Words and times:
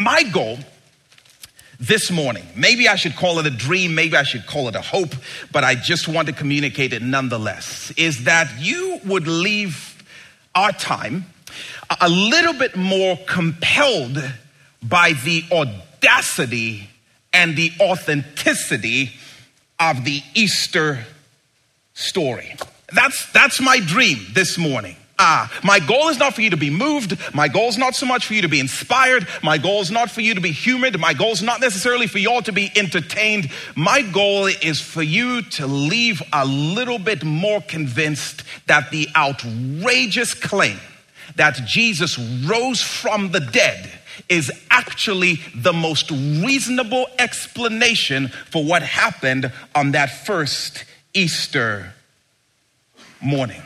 my 0.00 0.22
goal 0.22 0.58
this 1.78 2.10
morning, 2.10 2.44
maybe 2.56 2.88
I 2.88 2.96
should 2.96 3.16
call 3.16 3.38
it 3.38 3.46
a 3.46 3.50
dream, 3.50 3.94
maybe 3.94 4.16
I 4.16 4.22
should 4.22 4.46
call 4.46 4.68
it 4.68 4.74
a 4.74 4.80
hope, 4.80 5.14
but 5.52 5.64
I 5.64 5.74
just 5.74 6.08
want 6.08 6.26
to 6.28 6.32
communicate 6.32 6.92
it 6.92 7.02
nonetheless, 7.02 7.92
is 7.96 8.24
that 8.24 8.50
you 8.58 9.00
would 9.04 9.26
leave 9.26 10.02
our 10.54 10.72
time 10.72 11.26
a 12.00 12.08
little 12.08 12.54
bit 12.54 12.76
more 12.76 13.18
compelled 13.26 14.18
by 14.82 15.12
the 15.24 15.44
audacity 15.52 16.88
and 17.32 17.56
the 17.56 17.72
authenticity 17.80 19.12
of 19.78 20.04
the 20.04 20.22
Easter 20.34 21.04
story. 21.94 22.54
That's, 22.92 23.30
that's 23.32 23.60
my 23.60 23.80
dream 23.80 24.18
this 24.32 24.56
morning. 24.56 24.96
Ah, 25.18 25.50
my 25.64 25.80
goal 25.80 26.08
is 26.08 26.18
not 26.18 26.34
for 26.34 26.42
you 26.42 26.50
to 26.50 26.56
be 26.58 26.68
moved. 26.68 27.18
My 27.34 27.48
goal 27.48 27.68
is 27.68 27.78
not 27.78 27.94
so 27.94 28.04
much 28.04 28.26
for 28.26 28.34
you 28.34 28.42
to 28.42 28.48
be 28.48 28.60
inspired. 28.60 29.26
My 29.42 29.56
goal 29.56 29.80
is 29.80 29.90
not 29.90 30.10
for 30.10 30.20
you 30.20 30.34
to 30.34 30.40
be 30.42 30.52
humored. 30.52 30.98
My 31.00 31.14
goal 31.14 31.32
is 31.32 31.42
not 31.42 31.60
necessarily 31.60 32.06
for 32.06 32.18
you 32.18 32.30
all 32.30 32.42
to 32.42 32.52
be 32.52 32.70
entertained. 32.76 33.50
My 33.74 34.02
goal 34.02 34.46
is 34.46 34.80
for 34.80 35.02
you 35.02 35.42
to 35.42 35.66
leave 35.66 36.22
a 36.32 36.44
little 36.44 36.98
bit 36.98 37.24
more 37.24 37.62
convinced 37.62 38.42
that 38.66 38.90
the 38.90 39.08
outrageous 39.16 40.34
claim 40.34 40.78
that 41.36 41.54
Jesus 41.66 42.18
rose 42.18 42.82
from 42.82 43.30
the 43.32 43.40
dead 43.40 43.90
is 44.28 44.50
actually 44.70 45.40
the 45.54 45.72
most 45.72 46.10
reasonable 46.10 47.06
explanation 47.18 48.28
for 48.50 48.64
what 48.64 48.82
happened 48.82 49.50
on 49.74 49.92
that 49.92 50.10
first 50.26 50.84
Easter 51.14 51.94
morning. 53.22 53.62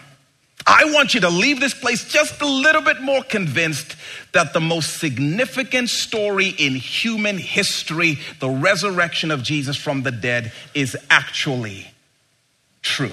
I 0.73 0.84
want 0.92 1.15
you 1.15 1.20
to 1.23 1.30
leave 1.30 1.59
this 1.59 1.74
place 1.74 2.05
just 2.05 2.41
a 2.41 2.47
little 2.47 2.80
bit 2.80 3.02
more 3.02 3.24
convinced 3.24 3.97
that 4.30 4.52
the 4.52 4.60
most 4.60 5.01
significant 5.01 5.88
story 5.88 6.55
in 6.56 6.77
human 6.77 7.38
history, 7.38 8.20
the 8.38 8.48
resurrection 8.48 9.33
of 9.33 9.43
Jesus 9.43 9.77
from 9.77 10.05
the 10.05 10.12
dead, 10.12 10.52
is 10.73 10.96
actually 11.10 11.91
true. 12.82 13.10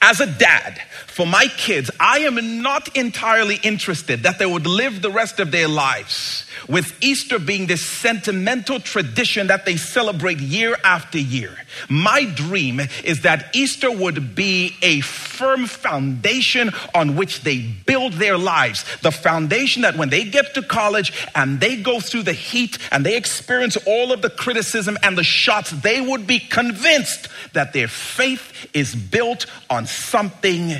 As 0.00 0.20
a 0.20 0.26
dad, 0.26 0.80
for 1.08 1.26
my 1.26 1.46
kids, 1.56 1.90
I 1.98 2.20
am 2.20 2.62
not 2.62 2.96
entirely 2.96 3.58
interested 3.64 4.22
that 4.22 4.38
they 4.38 4.46
would 4.46 4.64
live 4.64 5.02
the 5.02 5.10
rest 5.10 5.40
of 5.40 5.50
their 5.50 5.66
lives 5.66 6.46
with 6.68 6.96
Easter 7.02 7.38
being 7.38 7.66
this 7.66 7.84
sentimental 7.84 8.80
tradition 8.80 9.48
that 9.48 9.64
they 9.64 9.76
celebrate 9.76 10.38
year 10.38 10.76
after 10.84 11.18
year. 11.18 11.56
My 11.88 12.24
dream 12.24 12.80
is 13.04 13.22
that 13.22 13.54
Easter 13.54 13.90
would 13.90 14.34
be 14.34 14.76
a 14.82 15.00
firm 15.00 15.66
foundation 15.66 16.70
on 16.94 17.16
which 17.16 17.42
they 17.42 17.60
build 17.60 18.14
their 18.14 18.38
lives. 18.38 18.84
The 18.98 19.10
foundation 19.10 19.82
that 19.82 19.96
when 19.96 20.10
they 20.10 20.24
get 20.24 20.54
to 20.54 20.62
college 20.62 21.12
and 21.34 21.60
they 21.60 21.76
go 21.76 22.00
through 22.00 22.24
the 22.24 22.32
heat 22.32 22.78
and 22.90 23.04
they 23.04 23.16
experience 23.16 23.76
all 23.86 24.12
of 24.12 24.22
the 24.22 24.30
criticism 24.30 24.96
and 25.02 25.16
the 25.16 25.24
shots, 25.24 25.70
they 25.70 26.00
would 26.00 26.26
be 26.26 26.38
convinced 26.38 27.28
that 27.52 27.72
their 27.72 27.88
faith 27.88 28.68
is 28.74 28.94
built 28.94 29.46
on 29.68 29.86
something 29.86 30.74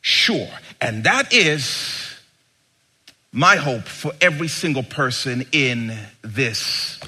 sure. 0.00 0.48
And 0.80 1.04
that 1.04 1.32
is 1.32 2.09
my 3.32 3.56
hope 3.56 3.84
for 3.84 4.12
every 4.20 4.48
single 4.48 4.82
person 4.82 5.44
in 5.52 5.96
this 6.22 6.98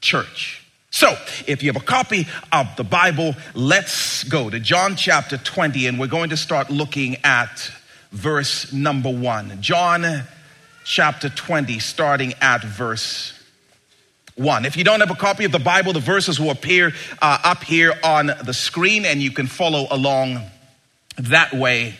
church. 0.00 0.66
So, 0.90 1.16
if 1.46 1.62
you 1.62 1.72
have 1.72 1.80
a 1.80 1.84
copy 1.84 2.26
of 2.52 2.66
the 2.76 2.82
Bible, 2.82 3.36
let's 3.54 4.24
go 4.24 4.50
to 4.50 4.58
John 4.58 4.96
chapter 4.96 5.38
20, 5.38 5.86
and 5.86 6.00
we're 6.00 6.08
going 6.08 6.30
to 6.30 6.36
start 6.36 6.68
looking 6.68 7.16
at 7.22 7.70
verse 8.10 8.72
number 8.72 9.10
one. 9.10 9.62
John 9.62 10.24
chapter 10.84 11.28
20, 11.28 11.78
starting 11.78 12.34
at 12.40 12.64
verse 12.64 13.34
1. 14.34 14.64
If 14.64 14.76
you 14.76 14.82
don't 14.82 15.00
have 15.00 15.10
a 15.12 15.14
copy 15.14 15.44
of 15.44 15.52
the 15.52 15.60
Bible, 15.60 15.92
the 15.92 16.00
verses 16.00 16.40
will 16.40 16.50
appear 16.50 16.92
uh, 17.22 17.38
up 17.44 17.62
here 17.62 17.94
on 18.02 18.26
the 18.44 18.54
screen, 18.54 19.04
and 19.04 19.22
you 19.22 19.30
can 19.30 19.46
follow 19.46 19.86
along 19.90 20.40
that 21.18 21.52
way 21.52 21.94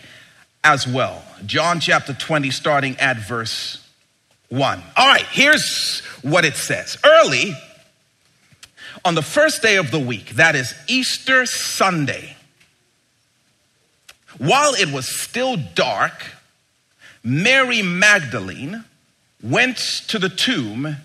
as 0.63 0.85
well. 0.85 1.23
John 1.45 1.79
chapter 1.79 2.13
20, 2.13 2.51
starting 2.51 2.97
at 2.97 3.17
verse 3.17 3.85
1. 4.49 4.83
All 4.97 5.07
right, 5.07 5.25
here's 5.31 6.01
what 6.21 6.45
it 6.45 6.55
says. 6.55 6.97
Early 7.03 7.55
on 9.03 9.15
the 9.15 9.21
first 9.21 9.61
day 9.61 9.77
of 9.77 9.91
the 9.91 9.99
week, 9.99 10.31
that 10.31 10.55
is 10.55 10.73
Easter 10.87 11.45
Sunday, 11.45 12.35
while 14.37 14.73
it 14.73 14.91
was 14.91 15.07
still 15.07 15.57
dark, 15.57 16.25
Mary 17.23 17.81
Magdalene 17.81 18.83
went 19.41 19.77
to 20.07 20.19
the 20.19 20.29
tomb 20.29 20.97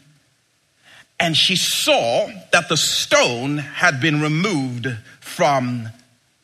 and 1.18 1.36
she 1.36 1.56
saw 1.56 2.28
that 2.53 2.68
the 2.68 2.76
stone 2.76 3.58
had 3.58 4.00
been 4.00 4.20
removed 4.20 4.88
from 5.20 5.88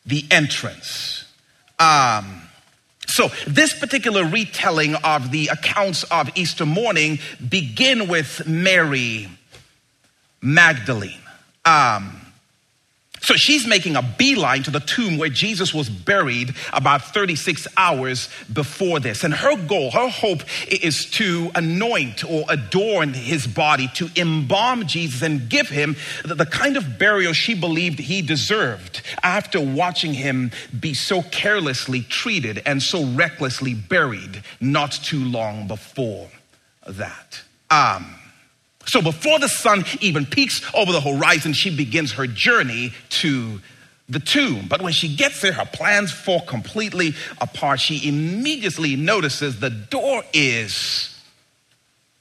the 0.05 0.25
entrance. 0.31 1.25
Um, 1.79 2.41
so, 3.13 3.29
this 3.45 3.79
particular 3.79 4.25
retelling 4.25 4.95
of 4.95 5.29
the 5.29 5.49
accounts 5.49 6.01
of 6.05 6.31
Easter 6.35 6.65
morning 6.65 7.19
begin 7.47 8.07
with 8.07 8.47
Mary 8.47 9.29
Magdalene. 10.41 11.21
Um, 11.63 12.19
so 13.23 13.35
she's 13.35 13.65
making 13.65 13.95
a 13.95 14.01
beeline 14.01 14.63
to 14.63 14.71
the 14.71 14.81
tomb 14.81 15.17
where 15.17 15.29
Jesus 15.29 15.73
was 15.73 15.89
buried 15.89 16.53
about 16.73 17.13
36 17.13 17.67
hours 17.77 18.27
before 18.51 18.99
this. 18.99 19.23
And 19.23 19.33
her 19.33 19.55
goal, 19.55 19.91
her 19.91 20.09
hope 20.09 20.43
is 20.69 21.09
to 21.11 21.49
anoint 21.55 22.25
or 22.29 22.43
adorn 22.49 23.13
his 23.13 23.47
body, 23.47 23.87
to 23.95 24.09
embalm 24.17 24.85
Jesus 24.87 25.21
and 25.21 25.47
give 25.47 25.69
him 25.69 25.95
the 26.25 26.45
kind 26.45 26.75
of 26.75 26.99
burial 26.99 27.31
she 27.31 27.53
believed 27.53 27.99
he 27.99 28.21
deserved 28.21 29.01
after 29.23 29.61
watching 29.61 30.13
him 30.13 30.51
be 30.77 30.93
so 30.93 31.21
carelessly 31.21 32.01
treated 32.01 32.61
and 32.65 32.83
so 32.83 33.05
recklessly 33.05 33.73
buried 33.73 34.43
not 34.59 34.91
too 34.91 35.23
long 35.23 35.65
before 35.65 36.29
that. 36.85 37.41
Um, 37.71 38.15
so 38.85 39.01
before 39.01 39.39
the 39.39 39.47
sun 39.47 39.85
even 40.01 40.25
peaks 40.25 40.61
over 40.73 40.91
the 40.91 41.01
horizon, 41.01 41.53
she 41.53 41.75
begins 41.75 42.13
her 42.13 42.27
journey 42.27 42.93
to 43.09 43.61
the 44.09 44.19
tomb. 44.19 44.67
But 44.67 44.81
when 44.81 44.93
she 44.93 45.15
gets 45.15 45.41
there, 45.41 45.53
her 45.53 45.65
plans 45.65 46.11
fall 46.11 46.41
completely 46.41 47.15
apart. 47.39 47.79
She 47.79 48.07
immediately 48.07 48.95
notices 48.95 49.59
the 49.59 49.69
door 49.69 50.23
is 50.33 51.17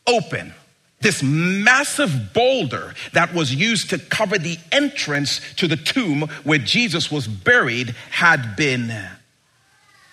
open. 0.06 0.54
This 1.00 1.20
massive 1.22 2.32
boulder 2.32 2.94
that 3.12 3.34
was 3.34 3.52
used 3.52 3.90
to 3.90 3.98
cover 3.98 4.38
the 4.38 4.56
entrance 4.70 5.40
to 5.56 5.66
the 5.66 5.76
tomb 5.76 6.28
where 6.44 6.58
Jesus 6.58 7.10
was 7.10 7.26
buried 7.26 7.96
had 8.10 8.54
been 8.54 8.94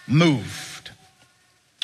moved 0.07 0.68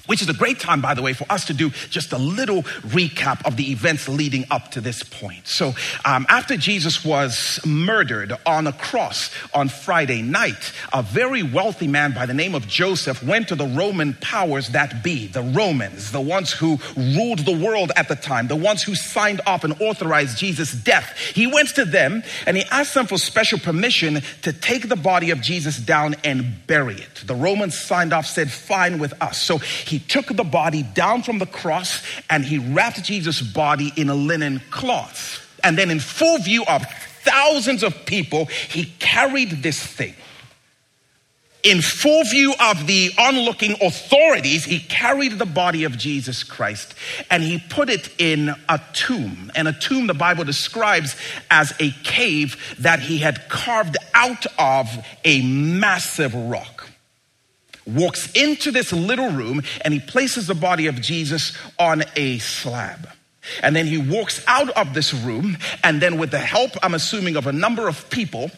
which 0.07 0.21
is 0.21 0.29
a 0.29 0.33
great 0.33 0.59
time, 0.59 0.81
by 0.81 0.93
the 0.93 1.01
way, 1.01 1.13
for 1.13 1.25
us 1.29 1.45
to 1.45 1.53
do 1.53 1.69
just 1.89 2.13
a 2.13 2.17
little 2.17 2.63
recap 2.63 3.45
of 3.45 3.57
the 3.57 3.71
events 3.71 4.07
leading 4.07 4.45
up 4.51 4.71
to 4.71 4.81
this 4.81 5.03
point. 5.03 5.47
So, 5.47 5.73
um, 6.03 6.25
after 6.29 6.57
Jesus 6.57 7.03
was 7.03 7.59
murdered 7.65 8.33
on 8.45 8.67
a 8.67 8.73
cross 8.73 9.31
on 9.53 9.69
Friday 9.69 10.21
night, 10.21 10.73
a 10.93 11.03
very 11.03 11.43
wealthy 11.43 11.87
man 11.87 12.13
by 12.13 12.25
the 12.25 12.33
name 12.33 12.55
of 12.55 12.67
Joseph 12.67 13.23
went 13.23 13.47
to 13.49 13.55
the 13.55 13.67
Roman 13.67 14.13
powers 14.15 14.69
that 14.69 15.03
be, 15.03 15.27
the 15.27 15.41
Romans, 15.41 16.11
the 16.11 16.21
ones 16.21 16.51
who 16.51 16.79
ruled 16.95 17.39
the 17.39 17.57
world 17.57 17.91
at 17.95 18.07
the 18.07 18.15
time, 18.15 18.47
the 18.47 18.55
ones 18.55 18.83
who 18.83 18.95
signed 18.95 19.41
off 19.45 19.63
and 19.63 19.79
authorized 19.81 20.37
Jesus' 20.37 20.71
death. 20.71 21.17
He 21.17 21.47
went 21.47 21.69
to 21.75 21.85
them 21.85 22.23
and 22.45 22.57
he 22.57 22.63
asked 22.71 22.93
them 22.93 23.07
for 23.07 23.17
special 23.17 23.59
permission 23.59 24.21
to 24.43 24.53
take 24.53 24.89
the 24.89 24.95
body 24.95 25.31
of 25.31 25.41
Jesus 25.41 25.77
down 25.77 26.15
and 26.23 26.65
bury 26.67 26.95
it. 26.95 27.23
The 27.25 27.35
Romans 27.35 27.77
signed 27.77 28.13
off, 28.13 28.25
said, 28.25 28.51
fine 28.51 28.99
with 28.99 29.13
us. 29.21 29.41
So 29.41 29.57
he 29.57 29.94
he 29.95 29.99
took 29.99 30.27
the 30.27 30.43
body 30.43 30.83
down 30.83 31.23
from 31.23 31.39
the 31.39 31.45
cross 31.45 32.03
and 32.29 32.43
he 32.43 32.57
wrapped 32.57 33.01
Jesus' 33.01 33.39
body 33.39 33.93
in 33.95 34.09
a 34.09 34.13
linen 34.13 34.61
cloth. 34.69 35.41
And 35.63 35.77
then, 35.77 35.89
in 35.89 36.01
full 36.01 36.37
view 36.39 36.65
of 36.65 36.85
thousands 37.23 37.81
of 37.81 38.05
people, 38.05 38.47
he 38.47 38.91
carried 38.99 39.63
this 39.63 39.81
thing. 39.81 40.13
In 41.63 41.81
full 41.81 42.25
view 42.25 42.53
of 42.59 42.87
the 42.87 43.11
onlooking 43.17 43.77
authorities, 43.81 44.65
he 44.65 44.79
carried 44.79 45.39
the 45.39 45.45
body 45.45 45.85
of 45.85 45.97
Jesus 45.97 46.43
Christ 46.43 46.93
and 47.31 47.41
he 47.41 47.63
put 47.69 47.89
it 47.89 48.09
in 48.17 48.53
a 48.67 48.81
tomb. 48.91 49.49
And 49.55 49.69
a 49.69 49.73
tomb, 49.73 50.07
the 50.07 50.13
Bible 50.13 50.43
describes 50.43 51.15
as 51.49 51.73
a 51.79 51.91
cave 52.03 52.75
that 52.79 52.99
he 52.99 53.19
had 53.19 53.47
carved 53.47 53.95
out 54.13 54.45
of 54.59 54.89
a 55.23 55.41
massive 55.41 56.35
rock 56.35 56.74
walks 57.85 58.31
into 58.33 58.71
this 58.71 58.91
little 58.91 59.29
room 59.29 59.61
and 59.81 59.93
he 59.93 59.99
places 59.99 60.47
the 60.47 60.55
body 60.55 60.87
of 60.87 61.01
Jesus 61.01 61.57
on 61.77 62.03
a 62.15 62.39
slab. 62.39 63.09
And 63.61 63.75
then 63.75 63.85
he 63.85 63.97
walks 63.97 64.43
out 64.47 64.69
of 64.71 64.93
this 64.93 65.13
room, 65.13 65.57
and 65.83 66.01
then, 66.01 66.17
with 66.17 66.31
the 66.31 66.39
help, 66.39 66.71
I'm 66.81 66.95
assuming, 66.95 67.35
of 67.35 67.45
a 67.45 67.53
number 67.53 67.87
of 67.87 68.09
people, 68.09 68.49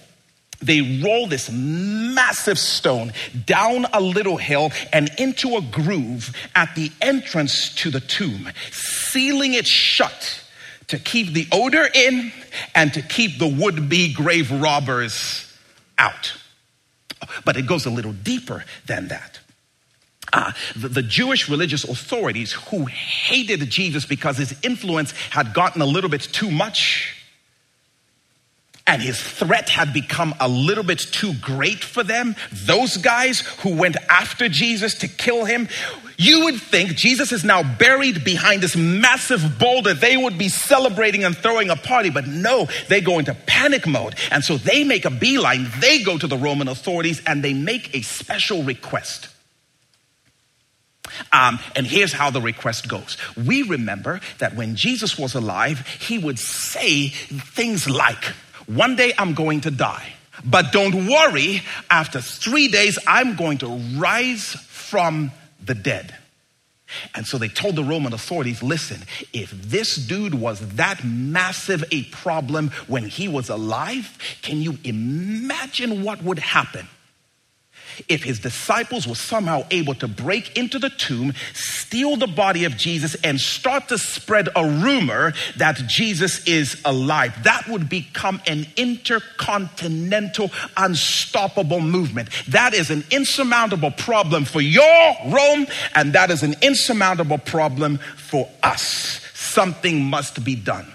they 0.61 1.01
roll 1.03 1.27
this 1.27 1.51
massive 1.51 2.57
stone 2.57 3.13
down 3.45 3.85
a 3.93 4.01
little 4.01 4.37
hill 4.37 4.71
and 4.91 5.09
into 5.17 5.55
a 5.55 5.61
groove 5.61 6.35
at 6.55 6.73
the 6.75 6.91
entrance 7.01 7.75
to 7.75 7.91
the 7.91 7.99
tomb, 7.99 8.49
sealing 8.71 9.53
it 9.53 9.67
shut 9.67 10.43
to 10.87 10.97
keep 10.97 11.33
the 11.33 11.47
odor 11.51 11.87
in 11.93 12.31
and 12.73 12.93
to 12.93 13.01
keep 13.01 13.37
the 13.37 13.47
would 13.47 13.89
be 13.89 14.13
grave 14.13 14.51
robbers 14.51 15.53
out. 15.97 16.33
But 17.45 17.57
it 17.57 17.67
goes 17.67 17.85
a 17.85 17.89
little 17.89 18.13
deeper 18.13 18.63
than 18.85 19.07
that. 19.09 19.39
Uh, 20.33 20.51
the, 20.75 20.89
the, 20.89 21.01
Jewish 21.01 21.47
religious 21.47 21.85
authorities 21.85 22.51
who 22.51 22.85
hated 22.85 23.61
Jesus 23.69 24.05
because 24.05 24.37
his 24.37 24.53
influence 24.61 25.11
had 25.29 25.53
gotten 25.53 25.81
a 25.81 25.85
little 25.85 26.09
bit 26.09 26.21
too 26.21 26.51
much 26.51 27.17
and 28.87 29.01
his 29.01 29.21
threat 29.21 29.69
had 29.69 29.93
become 29.93 30.33
a 30.39 30.47
little 30.47 30.83
bit 30.83 30.99
too 30.99 31.33
great 31.41 31.83
for 31.83 32.03
them, 32.03 32.35
those 32.51 32.97
guys 32.97 33.41
who 33.59 33.75
went 33.75 33.97
after 34.09 34.47
Jesus 34.47 34.95
to 34.95 35.09
kill 35.09 35.43
him, 35.43 35.67
you 36.17 36.45
would 36.45 36.59
think 36.59 36.95
Jesus 36.95 37.31
is 37.31 37.43
now 37.43 37.61
buried 37.61 38.23
behind 38.23 38.63
this 38.63 38.75
massive 38.75 39.59
boulder. 39.59 39.93
They 39.93 40.17
would 40.17 40.37
be 40.37 40.49
celebrating 40.49 41.23
and 41.23 41.37
throwing 41.37 41.69
a 41.69 41.75
party, 41.75 42.09
but 42.09 42.25
no, 42.25 42.67
they 42.89 43.01
go 43.01 43.19
into 43.19 43.35
panic 43.35 43.85
mode. 43.85 44.15
And 44.31 44.43
so 44.43 44.57
they 44.57 44.83
make 44.83 45.05
a 45.05 45.11
beeline. 45.11 45.67
They 45.79 46.01
go 46.01 46.17
to 46.17 46.25
the 46.25 46.37
Roman 46.37 46.67
authorities 46.67 47.21
and 47.27 47.43
they 47.43 47.53
make 47.53 47.95
a 47.95 48.01
special 48.01 48.63
request. 48.63 49.29
Um, 51.31 51.59
and 51.75 51.85
here's 51.85 52.13
how 52.13 52.31
the 52.31 52.41
request 52.41 52.87
goes. 52.87 53.17
We 53.37 53.61
remember 53.61 54.19
that 54.39 54.55
when 54.55 54.75
Jesus 54.75 55.17
was 55.19 55.35
alive, 55.35 55.85
he 55.87 56.17
would 56.17 56.39
say 56.39 57.09
things 57.09 57.87
like, 57.87 58.23
one 58.65 58.95
day 58.95 59.13
I'm 59.17 59.35
going 59.35 59.61
to 59.61 59.71
die. 59.71 60.13
But 60.43 60.71
don't 60.71 61.07
worry, 61.07 61.61
after 61.89 62.21
three 62.21 62.67
days, 62.67 62.99
I'm 63.07 63.35
going 63.35 63.59
to 63.59 63.67
rise 63.97 64.53
from 64.67 65.31
the 65.67 65.75
dead. 65.75 66.15
And 67.13 67.27
so 67.27 67.37
they 67.37 67.49
told 67.49 67.75
the 67.75 67.83
Roman 67.83 68.13
authorities 68.13 68.63
listen, 68.63 69.01
if 69.33 69.51
this 69.51 69.95
dude 69.95 70.33
was 70.33 70.75
that 70.75 71.03
massive 71.03 71.83
a 71.91 72.03
problem 72.05 72.71
when 72.87 73.03
he 73.03 73.27
was 73.27 73.49
alive, 73.49 74.17
can 74.41 74.61
you 74.61 74.77
imagine 74.83 76.03
what 76.03 76.23
would 76.23 76.39
happen 76.39 76.87
if 78.07 78.23
his 78.23 78.39
disciples 78.39 79.07
were 79.07 79.15
somehow 79.15 79.65
able 79.71 79.95
to 79.95 80.07
break 80.07 80.57
into 80.57 80.79
the 80.79 80.89
tomb, 80.89 81.33
steal 81.53 82.15
the 82.15 82.27
body 82.27 82.65
of 82.65 82.77
Jesus, 82.77 83.15
and 83.23 83.39
start 83.39 83.89
to 83.89 83.97
spread 83.97 84.49
a 84.55 84.65
rumor 84.65 85.33
that 85.57 85.75
Jesus 85.87 86.45
is 86.47 86.81
alive. 86.85 87.43
That 87.43 87.67
would 87.67 87.89
become 87.89 88.41
an 88.47 88.67
intercontinental, 88.75 90.51
unstoppable 90.75 91.81
movement. 91.81 92.29
That 92.47 92.73
is 92.73 92.89
an 92.89 93.03
insurmountable 93.11 93.91
problem 93.91 94.45
for 94.45 94.61
your 94.61 95.15
Rome, 95.25 95.67
and 95.95 96.13
that 96.13 96.31
is 96.31 96.43
an 96.43 96.55
insurmountable 96.61 97.37
problem 97.37 97.99
for 98.15 98.49
us. 98.63 99.21
Something 99.33 100.03
must 100.03 100.43
be 100.43 100.55
done. 100.55 100.93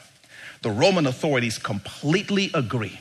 The 0.63 0.71
Roman 0.71 1.07
authorities 1.07 1.59
completely 1.59 2.51
agree 2.55 2.99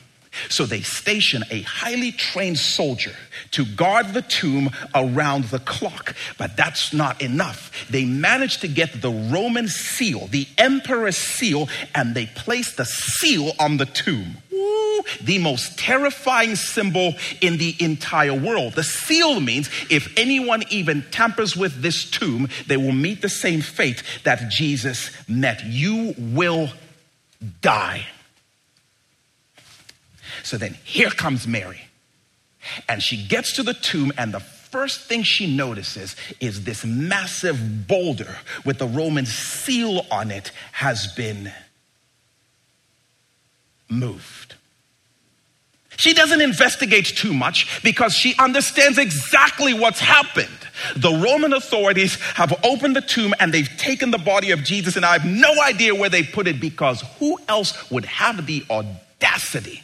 so 0.50 0.66
they 0.66 0.82
station 0.82 1.44
a 1.50 1.62
highly 1.62 2.12
trained 2.12 2.58
soldier 2.58 3.16
to 3.52 3.66
guard 3.66 4.14
the 4.14 4.22
tomb 4.22 4.70
around 4.96 5.46
the 5.46 5.60
clock. 5.60 6.16
But 6.38 6.56
that's 6.56 6.94
not 6.94 7.22
enough. 7.22 7.88
They 7.90 8.06
managed 8.06 8.62
to 8.62 8.68
get 8.68 9.02
the 9.02 9.12
Roman 9.12 9.68
seal, 9.68 10.28
the 10.28 10.48
emperor's 10.58 11.18
seal, 11.18 11.70
and 11.94 12.16
they 12.16 12.28
placed 12.28 12.78
the 12.78 12.86
seal 12.86 13.52
on 13.60 13.78
the 13.78 13.86
tomb. 13.86 14.38
Ooh, 14.54 15.04
the 15.22 15.40
most 15.40 15.78
terrifying 15.78 16.56
symbol 16.56 17.16
in 17.42 17.58
the 17.58 17.76
entire 17.80 18.34
world. 18.34 18.74
The 18.74 18.84
seal 18.84 19.40
means 19.40 19.70
if 19.90 20.14
anyone 20.18 20.64
even 20.70 21.04
tampers 21.12 21.58
with 21.58 21.82
this 21.82 22.10
tomb, 22.10 22.48
they 22.68 22.78
will 22.78 22.92
meet 22.92 23.22
the 23.22 23.30
same 23.30 23.62
fate 23.62 24.04
that 24.24 24.50
Jesus 24.50 25.10
met. 25.28 25.64
You 25.66 26.14
will 26.18 26.70
die. 27.62 28.06
So 30.44 30.58
then 30.58 30.78
here 30.84 31.10
comes 31.10 31.48
Mary. 31.48 31.82
And 32.88 33.02
she 33.02 33.18
gets 33.18 33.56
to 33.56 33.64
the 33.64 33.74
tomb, 33.74 34.14
and 34.18 34.34
the 34.34 34.40
first 34.40 35.02
thing 35.02 35.24
she 35.24 35.54
notices 35.54 36.16
is 36.40 36.64
this 36.64 36.86
massive 36.86 37.88
boulder 37.88 38.38
with 38.66 38.78
the 38.78 38.88
Roman 38.88 39.26
seal 39.26 40.06
on 40.10 40.32
it 40.32 40.52
has 40.72 41.08
been 41.14 41.52
moved. 43.90 44.56
She 45.98 46.14
doesn't 46.14 46.42
investigate 46.42 47.06
too 47.06 47.34
much 47.34 47.84
because 47.84 48.14
she 48.14 48.34
understands 48.40 48.98
exactly 48.98 49.74
what's 49.74 50.00
happened. 50.00 50.48
The 50.96 51.12
Roman 51.12 51.54
authorities 51.54 52.16
have 52.34 52.54
opened 52.64 52.96
the 52.96 53.02
tomb 53.02 53.36
and 53.40 53.54
they've 53.54 53.70
taken 53.78 54.10
the 54.10 54.18
body 54.18 54.52
of 54.52 54.64
Jesus, 54.64 54.96
and 54.96 55.06
I 55.06 55.18
have 55.18 55.26
no 55.26 55.62
idea 55.62 55.94
where 55.94 56.10
they 56.10 56.24
put 56.24 56.48
it 56.48 56.60
because 56.60 57.04
who 57.20 57.38
else 57.48 57.92
would 57.92 58.06
have 58.06 58.48
the 58.48 58.64
audacity 58.70 59.84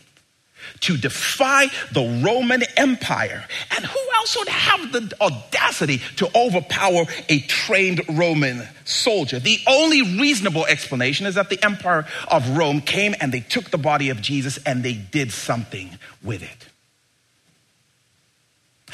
to 0.82 0.98
defy 0.98 1.68
the 1.92 2.22
Roman 2.24 2.64
Empire. 2.76 3.46
And 3.76 3.86
who 3.86 4.00
else 4.16 4.38
would 4.38 4.50
have 4.50 4.92
the 4.92 5.16
audacity 5.22 6.02
to 6.18 6.30
overpower 6.38 7.06
a 7.30 7.40
trained 7.42 8.02
Roman 8.10 8.68
soldier? 8.86 9.40
The 9.40 9.60
only 9.68 10.20
reasonable 10.20 10.66
explanation 10.66 11.26
is 11.26 11.36
that 11.36 11.50
the 11.50 11.64
Empire 11.64 12.06
of 12.28 12.58
Rome 12.58 12.82
came 12.82 13.16
and 13.20 13.32
they 13.32 13.42
took 13.42 13.72
the 13.72 13.78
body 13.78 14.10
of 14.10 14.22
Jesus 14.22 14.60
and 14.66 14.84
they 14.84 14.94
did 14.94 15.32
something 15.32 15.98
with 16.24 16.44
it. 16.44 16.67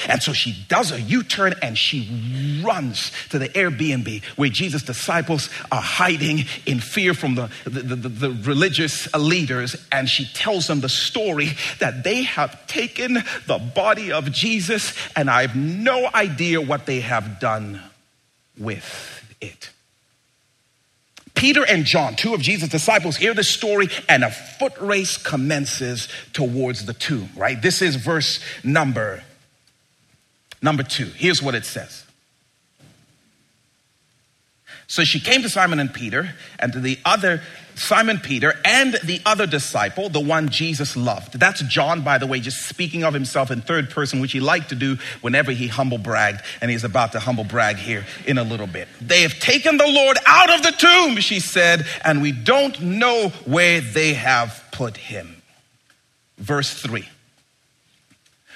And 0.07 0.21
so 0.21 0.33
she 0.33 0.55
does 0.67 0.91
a 0.91 1.01
U 1.01 1.23
turn 1.23 1.55
and 1.61 1.77
she 1.77 2.61
runs 2.63 3.11
to 3.29 3.39
the 3.39 3.49
Airbnb 3.49 4.23
where 4.35 4.49
Jesus' 4.49 4.83
disciples 4.83 5.49
are 5.71 5.81
hiding 5.81 6.45
in 6.65 6.79
fear 6.79 7.13
from 7.13 7.35
the, 7.35 7.49
the, 7.65 7.81
the, 7.81 8.09
the, 8.09 8.31
religious 8.43 9.13
leaders. 9.13 9.75
And 9.91 10.09
she 10.09 10.25
tells 10.33 10.67
them 10.67 10.81
the 10.81 10.89
story 10.89 11.49
that 11.79 12.03
they 12.03 12.23
have 12.23 12.67
taken 12.67 13.13
the 13.47 13.71
body 13.75 14.11
of 14.11 14.31
Jesus 14.31 14.93
and 15.15 15.29
I 15.29 15.41
have 15.41 15.55
no 15.55 16.09
idea 16.13 16.61
what 16.61 16.85
they 16.85 17.01
have 17.01 17.39
done 17.39 17.81
with 18.57 19.23
it. 19.41 19.69
Peter 21.35 21.65
and 21.65 21.83
John, 21.83 22.15
two 22.15 22.33
of 22.33 22.41
Jesus' 22.41 22.69
disciples, 22.69 23.17
hear 23.17 23.33
the 23.33 23.43
story 23.43 23.89
and 24.07 24.23
a 24.23 24.31
foot 24.31 24.77
race 24.79 25.17
commences 25.17 26.07
towards 26.31 26.85
the 26.85 26.93
tomb, 26.93 27.29
right? 27.35 27.61
This 27.61 27.81
is 27.81 27.95
verse 27.95 28.39
number 28.63 29.23
Number 30.63 30.81
two, 30.81 31.05
here's 31.05 31.43
what 31.43 31.53
it 31.53 31.65
says. 31.65 32.05
So 34.87 35.03
she 35.03 35.19
came 35.19 35.41
to 35.41 35.49
Simon 35.49 35.79
and 35.79 35.93
Peter 35.93 36.33
and 36.57 36.71
to 36.73 36.79
the 36.79 36.97
other 37.03 37.41
Simon 37.75 38.19
Peter 38.19 38.53
and 38.63 38.93
the 39.03 39.19
other 39.25 39.47
disciple, 39.47 40.07
the 40.07 40.19
one 40.19 40.49
Jesus 40.49 40.95
loved. 40.95 41.39
That's 41.39 41.61
John, 41.63 42.03
by 42.03 42.17
the 42.17 42.27
way, 42.27 42.39
just 42.39 42.67
speaking 42.67 43.03
of 43.03 43.13
himself 43.13 43.49
in 43.49 43.61
third 43.61 43.89
person, 43.89 44.19
which 44.19 44.31
he 44.31 44.39
liked 44.39 44.69
to 44.69 44.75
do 44.75 44.97
whenever 45.21 45.51
he 45.51 45.67
humble 45.67 45.97
bragged, 45.97 46.41
and 46.61 46.69
he's 46.69 46.83
about 46.83 47.13
to 47.13 47.19
humble 47.19 47.43
brag 47.43 47.77
here 47.77 48.05
in 48.27 48.37
a 48.37 48.43
little 48.43 48.67
bit. 48.67 48.87
They 49.01 49.23
have 49.23 49.39
taken 49.39 49.77
the 49.77 49.87
Lord 49.87 50.17
out 50.27 50.53
of 50.53 50.61
the 50.61 50.71
tomb, 50.71 51.17
she 51.17 51.39
said, 51.39 51.85
and 52.05 52.21
we 52.21 52.31
don't 52.31 52.79
know 52.79 53.29
where 53.45 53.81
they 53.81 54.13
have 54.13 54.63
put 54.71 54.95
him. 54.95 55.41
Verse 56.37 56.71
3. 56.79 57.09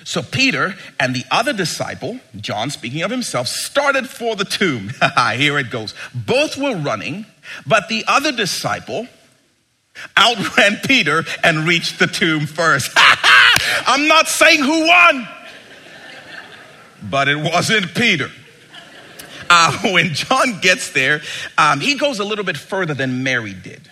So 0.03 0.21
Peter 0.21 0.75
and 0.99 1.15
the 1.15 1.25
other 1.29 1.53
disciple, 1.53 2.19
John 2.35 2.69
speaking 2.69 3.01
of 3.01 3.11
himself, 3.11 3.47
started 3.47 4.09
for 4.09 4.35
the 4.35 4.45
tomb. 4.45 4.91
Here 5.35 5.57
it 5.57 5.69
goes. 5.69 5.93
Both 6.13 6.57
were 6.57 6.75
running, 6.75 7.25
but 7.65 7.89
the 7.89 8.05
other 8.07 8.31
disciple 8.31 9.07
outran 10.17 10.77
Peter 10.87 11.23
and 11.43 11.67
reached 11.67 11.99
the 11.99 12.07
tomb 12.07 12.45
first. 12.45 12.91
I'm 12.95 14.07
not 14.07 14.27
saying 14.27 14.61
who 14.61 14.87
won, 14.87 15.27
but 17.03 17.27
it 17.27 17.37
wasn't 17.37 17.93
Peter. 17.95 18.29
Uh, 19.49 19.91
when 19.93 20.13
John 20.13 20.59
gets 20.59 20.91
there, 20.91 21.21
um, 21.57 21.79
he 21.79 21.95
goes 21.95 22.19
a 22.19 22.25
little 22.25 22.43
bit 22.43 22.57
further 22.57 22.93
than 22.93 23.23
Mary 23.23 23.53
did. 23.53 23.89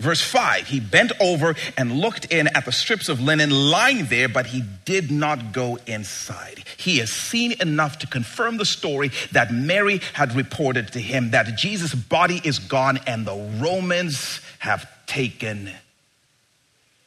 Verse 0.00 0.22
5 0.22 0.66
He 0.66 0.80
bent 0.80 1.12
over 1.20 1.54
and 1.76 1.92
looked 1.92 2.32
in 2.32 2.48
at 2.48 2.64
the 2.64 2.72
strips 2.72 3.08
of 3.08 3.20
linen 3.20 3.50
lying 3.50 4.06
there, 4.06 4.28
but 4.28 4.46
he 4.46 4.64
did 4.84 5.10
not 5.10 5.52
go 5.52 5.78
inside. 5.86 6.64
He 6.76 6.98
has 6.98 7.10
seen 7.10 7.52
enough 7.60 7.98
to 7.98 8.06
confirm 8.06 8.56
the 8.56 8.64
story 8.64 9.10
that 9.32 9.52
Mary 9.52 10.00
had 10.14 10.34
reported 10.34 10.92
to 10.92 11.00
him 11.00 11.32
that 11.32 11.56
Jesus' 11.58 11.94
body 11.94 12.40
is 12.42 12.58
gone 12.58 12.98
and 13.06 13.26
the 13.26 13.60
Romans 13.60 14.40
have 14.60 14.90
taken 15.06 15.70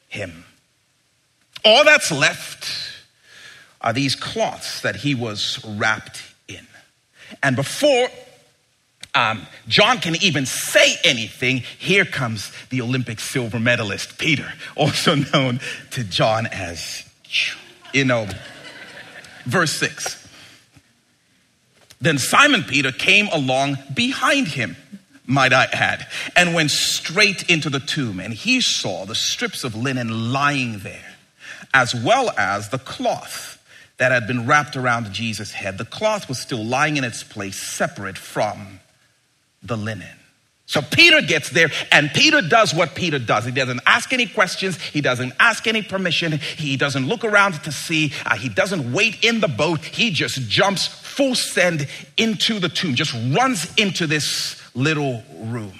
him. 0.07 0.45
All 1.65 1.83
that's 1.83 2.11
left 2.11 2.67
are 3.81 3.93
these 3.93 4.15
cloths 4.15 4.81
that 4.81 4.97
he 4.97 5.15
was 5.15 5.59
wrapped 5.65 6.21
in. 6.47 6.67
And 7.41 7.55
before 7.55 8.09
um, 9.15 9.45
John 9.67 9.99
can 9.99 10.15
even 10.23 10.45
say 10.45 10.95
anything, 11.03 11.57
here 11.77 12.05
comes 12.05 12.51
the 12.69 12.81
Olympic 12.81 13.19
silver 13.19 13.59
medalist, 13.59 14.17
Peter, 14.17 14.51
also 14.75 15.15
known 15.15 15.59
to 15.91 16.03
John 16.03 16.47
as, 16.47 17.03
you 17.93 18.05
know, 18.05 18.27
verse 19.45 19.73
6. 19.79 20.19
Then 22.01 22.17
Simon 22.17 22.63
Peter 22.63 22.91
came 22.91 23.27
along 23.27 23.77
behind 23.93 24.47
him, 24.47 24.75
might 25.25 25.53
I 25.53 25.65
add, 25.71 26.05
and 26.35 26.53
went 26.53 26.71
straight 26.71 27.49
into 27.49 27.69
the 27.69 27.79
tomb. 27.79 28.19
And 28.19 28.33
he 28.33 28.59
saw 28.59 29.05
the 29.05 29.15
strips 29.15 29.63
of 29.63 29.75
linen 29.75 30.33
lying 30.33 30.79
there, 30.79 31.15
as 31.73 31.95
well 31.95 32.31
as 32.37 32.69
the 32.69 32.79
cloth 32.79 33.63
that 33.97 34.11
had 34.11 34.27
been 34.27 34.47
wrapped 34.47 34.75
around 34.75 35.13
Jesus' 35.13 35.53
head. 35.53 35.77
The 35.77 35.85
cloth 35.85 36.27
was 36.27 36.39
still 36.39 36.65
lying 36.65 36.97
in 36.97 37.03
its 37.03 37.23
place, 37.23 37.55
separate 37.55 38.17
from 38.17 38.79
the 39.63 39.77
linen. 39.77 40.07
So 40.65 40.81
Peter 40.81 41.21
gets 41.21 41.49
there 41.49 41.69
and 41.91 42.09
Peter 42.13 42.41
does 42.41 42.73
what 42.73 42.95
Peter 42.95 43.19
does. 43.19 43.45
He 43.45 43.51
doesn't 43.51 43.81
ask 43.85 44.13
any 44.13 44.25
questions. 44.25 44.79
He 44.79 45.01
doesn't 45.01 45.33
ask 45.39 45.67
any 45.67 45.81
permission. 45.81 46.39
He 46.39 46.77
doesn't 46.77 47.07
look 47.07 47.23
around 47.23 47.53
to 47.63 47.71
see. 47.71 48.13
Uh, 48.25 48.37
he 48.37 48.49
doesn't 48.49 48.93
wait 48.93 49.23
in 49.23 49.41
the 49.41 49.47
boat. 49.47 49.83
He 49.83 50.11
just 50.11 50.49
jumps 50.49 50.87
full 50.87 51.35
send 51.35 51.87
into 52.17 52.59
the 52.59 52.69
tomb, 52.69 52.95
just 52.95 53.13
runs 53.35 53.71
into 53.75 54.07
this 54.07 54.59
little 54.73 55.21
room. 55.37 55.73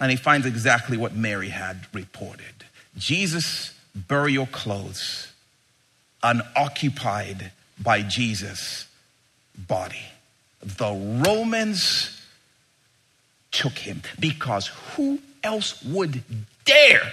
And 0.00 0.10
he 0.10 0.16
finds 0.16 0.46
exactly 0.46 0.96
what 0.96 1.14
Mary 1.14 1.48
had 1.48 1.86
reported 1.92 2.44
Jesus' 2.98 3.72
burial 3.94 4.46
clothes 4.46 5.28
unoccupied 6.22 7.52
by 7.80 8.02
Jesus' 8.02 8.86
body. 9.56 10.02
The 10.66 10.92
Romans 11.24 12.20
took 13.52 13.78
him 13.78 14.02
because 14.18 14.66
who 14.66 15.20
else 15.44 15.80
would 15.84 16.22
dare? 16.64 17.12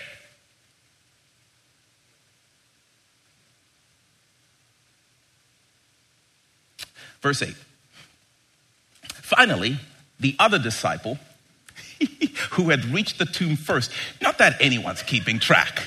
Verse 7.22 7.44
8. 7.44 7.56
Finally, 9.04 9.78
the 10.20 10.36
other 10.40 10.58
disciple 10.58 11.20
who 12.52 12.72
had 12.72 12.84
reached 12.86 13.20
the 13.20 13.26
tomb 13.26 13.56
first, 13.56 13.92
not 14.20 14.40
that 14.40 14.58
anyone's 14.60 15.04
keeping 15.04 15.40
track. 15.40 15.84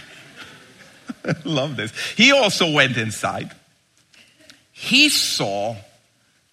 Love 1.45 1.77
this. 1.77 1.93
He 2.17 2.31
also 2.31 2.71
went 2.71 2.97
inside. 2.97 3.51
He 4.73 5.09
saw 5.09 5.77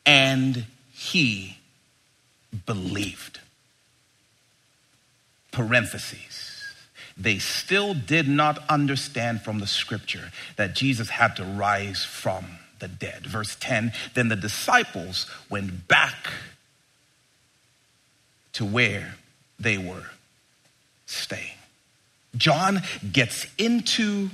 and 0.05 0.65
he 1.03 1.57
believed. 2.65 3.39
Parentheses. 5.51 6.63
They 7.17 7.37
still 7.39 7.93
did 7.93 8.27
not 8.27 8.63
understand 8.69 9.41
from 9.41 9.59
the 9.59 9.67
scripture 9.67 10.31
that 10.55 10.73
Jesus 10.73 11.09
had 11.09 11.35
to 11.35 11.43
rise 11.43 12.03
from 12.03 12.45
the 12.79 12.87
dead. 12.87 13.27
Verse 13.27 13.55
10 13.59 13.91
Then 14.13 14.29
the 14.29 14.35
disciples 14.35 15.29
went 15.49 15.87
back 15.87 16.31
to 18.53 18.65
where 18.65 19.15
they 19.59 19.77
were 19.77 20.05
staying. 21.05 21.57
John 22.35 22.81
gets 23.11 23.45
into 23.57 24.29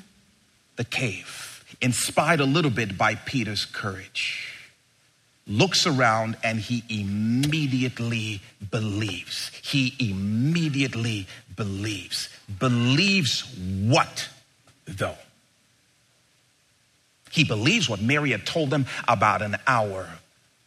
the 0.78 0.86
cave, 0.86 1.66
inspired 1.82 2.40
a 2.40 2.46
little 2.46 2.72
bit 2.72 2.98
by 2.98 3.16
Peter's 3.16 3.66
courage 3.66 4.59
looks 5.50 5.86
around 5.88 6.38
and 6.44 6.60
he 6.60 6.84
immediately 6.88 8.42
believes. 8.72 9.52
He 9.64 9.96
immediately 10.00 11.28
believes. 11.56 12.30
Believes 12.60 13.42
what, 13.58 14.30
though? 14.86 15.18
He 17.32 17.44
believes 17.44 17.90
what 17.90 18.02
Mary 18.02 18.32
had 18.32 18.46
told 18.46 18.72
him 18.74 18.86
about 19.08 19.42
an 19.42 19.58
hour 19.68 20.08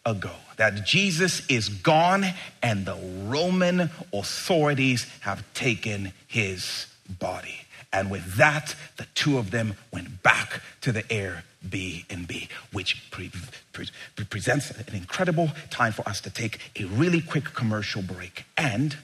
ago 0.05 0.33
that 0.57 0.85
Jesus 0.85 1.47
is 1.49 1.69
gone 1.69 2.25
and 2.63 2.85
the 2.85 2.97
Roman 3.25 3.91
authorities 4.13 5.07
have 5.21 5.43
taken 5.55 6.13
his 6.29 6.87
body. 7.09 7.62
And 7.93 8.11
with 8.11 8.37
that, 8.37 8.75
the 8.97 9.07
two 9.15 9.39
of 9.39 9.51
them 9.51 9.75
went 9.93 10.23
back 10.23 10.63
to 10.81 10.93
the 10.93 11.03
Airbnb, 11.05 12.49
which 12.73 13.11
pre- 13.11 13.31
pre- 13.73 13.89
presents 14.31 14.71
an 14.71 14.95
incredible 14.95 15.51
time 15.71 15.93
for 15.93 16.09
us 16.09 16.21
to 16.23 16.31
take 16.31 16.59
a 16.79 16.85
really 16.85 17.21
quick 17.21 17.53
commercial 17.53 18.03
break 18.03 18.45
and 18.57 18.97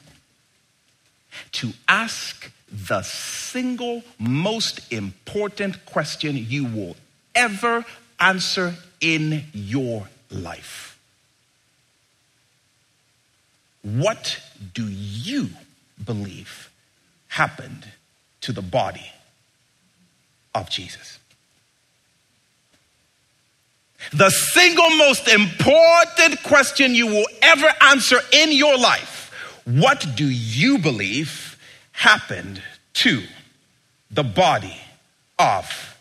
to 1.53 1.73
ask 1.87 2.51
the 2.71 3.03
single 3.03 4.03
most 4.19 4.93
important 4.93 5.85
question 5.87 6.37
you 6.37 6.65
will 6.65 6.97
ever 7.35 7.85
answer 8.19 8.75
in 9.01 9.45
your 9.53 10.09
life. 10.31 10.99
What 13.83 14.41
do 14.75 14.87
you 14.89 15.51
believe 16.05 16.71
happened 17.29 17.87
to 18.43 18.53
the 18.53 18.63
body 18.63 19.11
of 20.55 20.71
Jesus. 20.71 21.19
The 24.13 24.31
single 24.31 24.91
most 24.91 25.29
important 25.29 26.43
question 26.45 26.95
you 26.95 27.07
will 27.07 27.27
ever 27.43 27.69
answer 27.83 28.21
in 28.33 28.53
your 28.53 28.79
life 28.79 29.33
what 29.65 30.07
do 30.15 30.25
you 30.25 30.79
believe 30.79 31.59
happened 31.93 32.63
to 32.95 33.23
the 34.11 34.23
body 34.23 34.77
of 35.39 35.98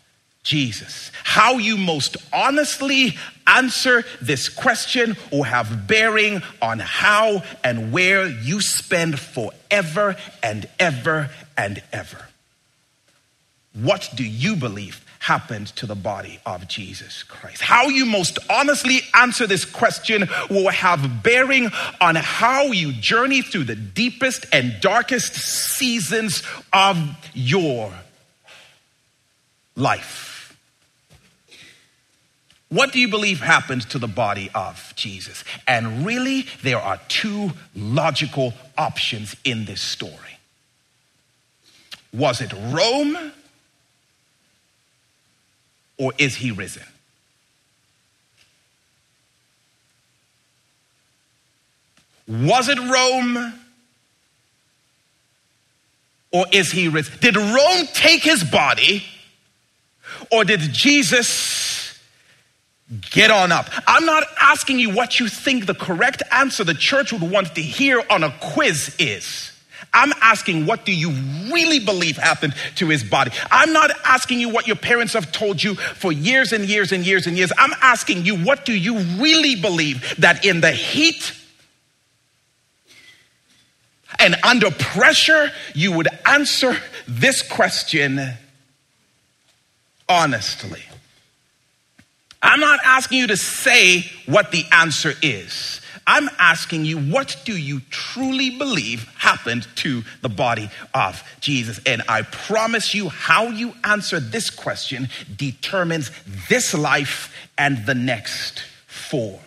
Jesus? 0.48 1.12
How 1.24 1.58
you 1.58 1.76
most 1.76 2.16
honestly 2.32 3.18
answer 3.46 4.02
this 4.22 4.48
question 4.48 5.14
will 5.30 5.42
have 5.42 5.86
bearing 5.86 6.40
on 6.62 6.78
how 6.78 7.42
and 7.62 7.92
where 7.92 8.26
you 8.26 8.62
spend 8.62 9.20
forever 9.20 10.16
and 10.42 10.66
ever 10.80 11.28
and 11.54 11.82
ever. 11.92 12.28
What 13.74 14.08
do 14.14 14.24
you 14.24 14.56
believe 14.56 15.04
happened 15.18 15.66
to 15.76 15.84
the 15.84 15.94
body 15.94 16.40
of 16.46 16.66
Jesus 16.66 17.24
Christ? 17.24 17.60
How 17.60 17.88
you 17.88 18.06
most 18.06 18.38
honestly 18.48 19.00
answer 19.12 19.46
this 19.46 19.66
question 19.66 20.30
will 20.48 20.70
have 20.70 21.22
bearing 21.22 21.68
on 22.00 22.14
how 22.14 22.62
you 22.62 22.94
journey 22.94 23.42
through 23.42 23.64
the 23.64 23.76
deepest 23.76 24.46
and 24.50 24.80
darkest 24.80 25.34
seasons 25.34 26.42
of 26.72 26.98
your 27.34 27.92
life. 29.76 30.27
What 32.70 32.92
do 32.92 33.00
you 33.00 33.08
believe 33.08 33.40
happened 33.40 33.82
to 33.90 33.98
the 33.98 34.08
body 34.08 34.50
of 34.54 34.92
Jesus? 34.94 35.42
And 35.66 36.04
really, 36.04 36.46
there 36.62 36.78
are 36.78 37.00
two 37.08 37.52
logical 37.74 38.52
options 38.76 39.34
in 39.42 39.64
this 39.64 39.80
story. 39.80 40.12
Was 42.12 42.40
it 42.40 42.52
Rome 42.52 43.32
or 45.96 46.12
is 46.18 46.36
he 46.36 46.50
risen? 46.50 46.84
Was 52.26 52.68
it 52.68 52.78
Rome 52.78 53.54
or 56.30 56.44
is 56.52 56.70
he 56.70 56.88
risen? 56.88 57.14
Did 57.20 57.36
Rome 57.36 57.86
take 57.94 58.22
his 58.22 58.44
body 58.44 59.04
or 60.30 60.44
did 60.44 60.60
Jesus 60.60 61.67
get 63.10 63.30
on 63.30 63.52
up? 63.52 63.68
I'm 63.86 64.04
not 64.04 64.24
asking 64.40 64.78
you 64.78 64.90
what 64.90 65.20
you 65.20 65.28
think 65.28 65.66
the 65.66 65.74
correct 65.74 66.22
answer 66.30 66.64
the 66.64 66.74
church 66.74 67.12
would 67.12 67.22
want 67.22 67.54
to 67.54 67.62
hear 67.62 68.02
on 68.10 68.24
a 68.24 68.30
quiz 68.40 68.94
is. 68.98 69.52
I'm 69.92 70.12
asking, 70.20 70.66
what 70.66 70.84
do 70.84 70.92
you 70.92 71.10
really 71.52 71.80
believe 71.80 72.16
happened 72.16 72.54
to 72.76 72.88
his 72.88 73.02
body? 73.02 73.30
I'm 73.50 73.72
not 73.72 73.90
asking 74.04 74.40
you 74.40 74.50
what 74.50 74.66
your 74.66 74.76
parents 74.76 75.14
have 75.14 75.32
told 75.32 75.62
you 75.62 75.74
for 75.74 76.12
years 76.12 76.52
and 76.52 76.64
years 76.66 76.92
and 76.92 77.06
years 77.06 77.26
and 77.26 77.36
years. 77.36 77.52
I'm 77.56 77.72
asking 77.80 78.24
you, 78.26 78.36
what 78.36 78.64
do 78.64 78.72
you 78.72 78.98
really 78.98 79.56
believe 79.56 80.16
that 80.18 80.44
in 80.44 80.60
the 80.60 80.72
heat 80.72 81.32
and 84.18 84.36
under 84.44 84.70
pressure, 84.70 85.50
you 85.74 85.92
would 85.92 86.08
answer 86.26 86.76
this 87.06 87.42
question 87.42 88.20
honestly? 90.08 90.82
I'm 92.42 92.60
not 92.60 92.80
asking 92.84 93.18
you 93.18 93.26
to 93.28 93.36
say 93.36 94.04
what 94.26 94.52
the 94.52 94.64
answer 94.70 95.12
is. 95.22 95.80
I'm 96.06 96.30
asking 96.38 96.86
you, 96.86 96.98
what 96.98 97.36
do 97.44 97.54
you 97.54 97.80
truly 97.90 98.48
believe 98.48 99.06
happened 99.18 99.68
to 99.76 100.04
the 100.22 100.30
body 100.30 100.70
of 100.94 101.22
Jesus? 101.40 101.80
And 101.84 102.02
I 102.08 102.22
promise 102.22 102.94
you, 102.94 103.10
how 103.10 103.48
you 103.48 103.74
answer 103.84 104.18
this 104.18 104.48
question 104.48 105.08
determines 105.36 106.10
this 106.48 106.72
life 106.72 107.30
and 107.58 107.84
the 107.84 107.94
next 107.94 108.62
for 108.86 109.38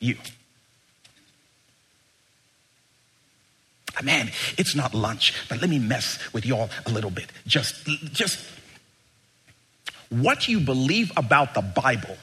you. 0.00 0.16
Man, 4.02 4.30
it's 4.58 4.76
not 4.76 4.94
lunch, 4.94 5.32
but 5.48 5.60
let 5.60 5.70
me 5.70 5.78
mess 5.78 6.18
with 6.32 6.44
y'all 6.44 6.68
a 6.86 6.90
little 6.90 7.10
bit. 7.10 7.32
Just, 7.46 7.86
just 8.12 8.38
what 10.10 10.48
you 10.48 10.60
believe 10.60 11.12
about 11.16 11.54
the 11.54 11.62
Bible 11.62 12.16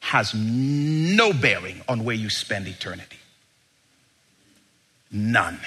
has 0.00 0.34
no 0.34 1.32
bearing 1.32 1.80
on 1.88 2.04
where 2.04 2.14
you 2.14 2.28
spend 2.28 2.66
eternity. 2.66 3.18
None. 5.10 5.58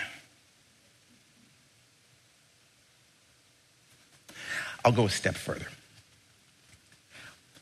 I'll 4.83 4.91
go 4.91 5.05
a 5.05 5.09
step 5.09 5.35
further. 5.35 5.67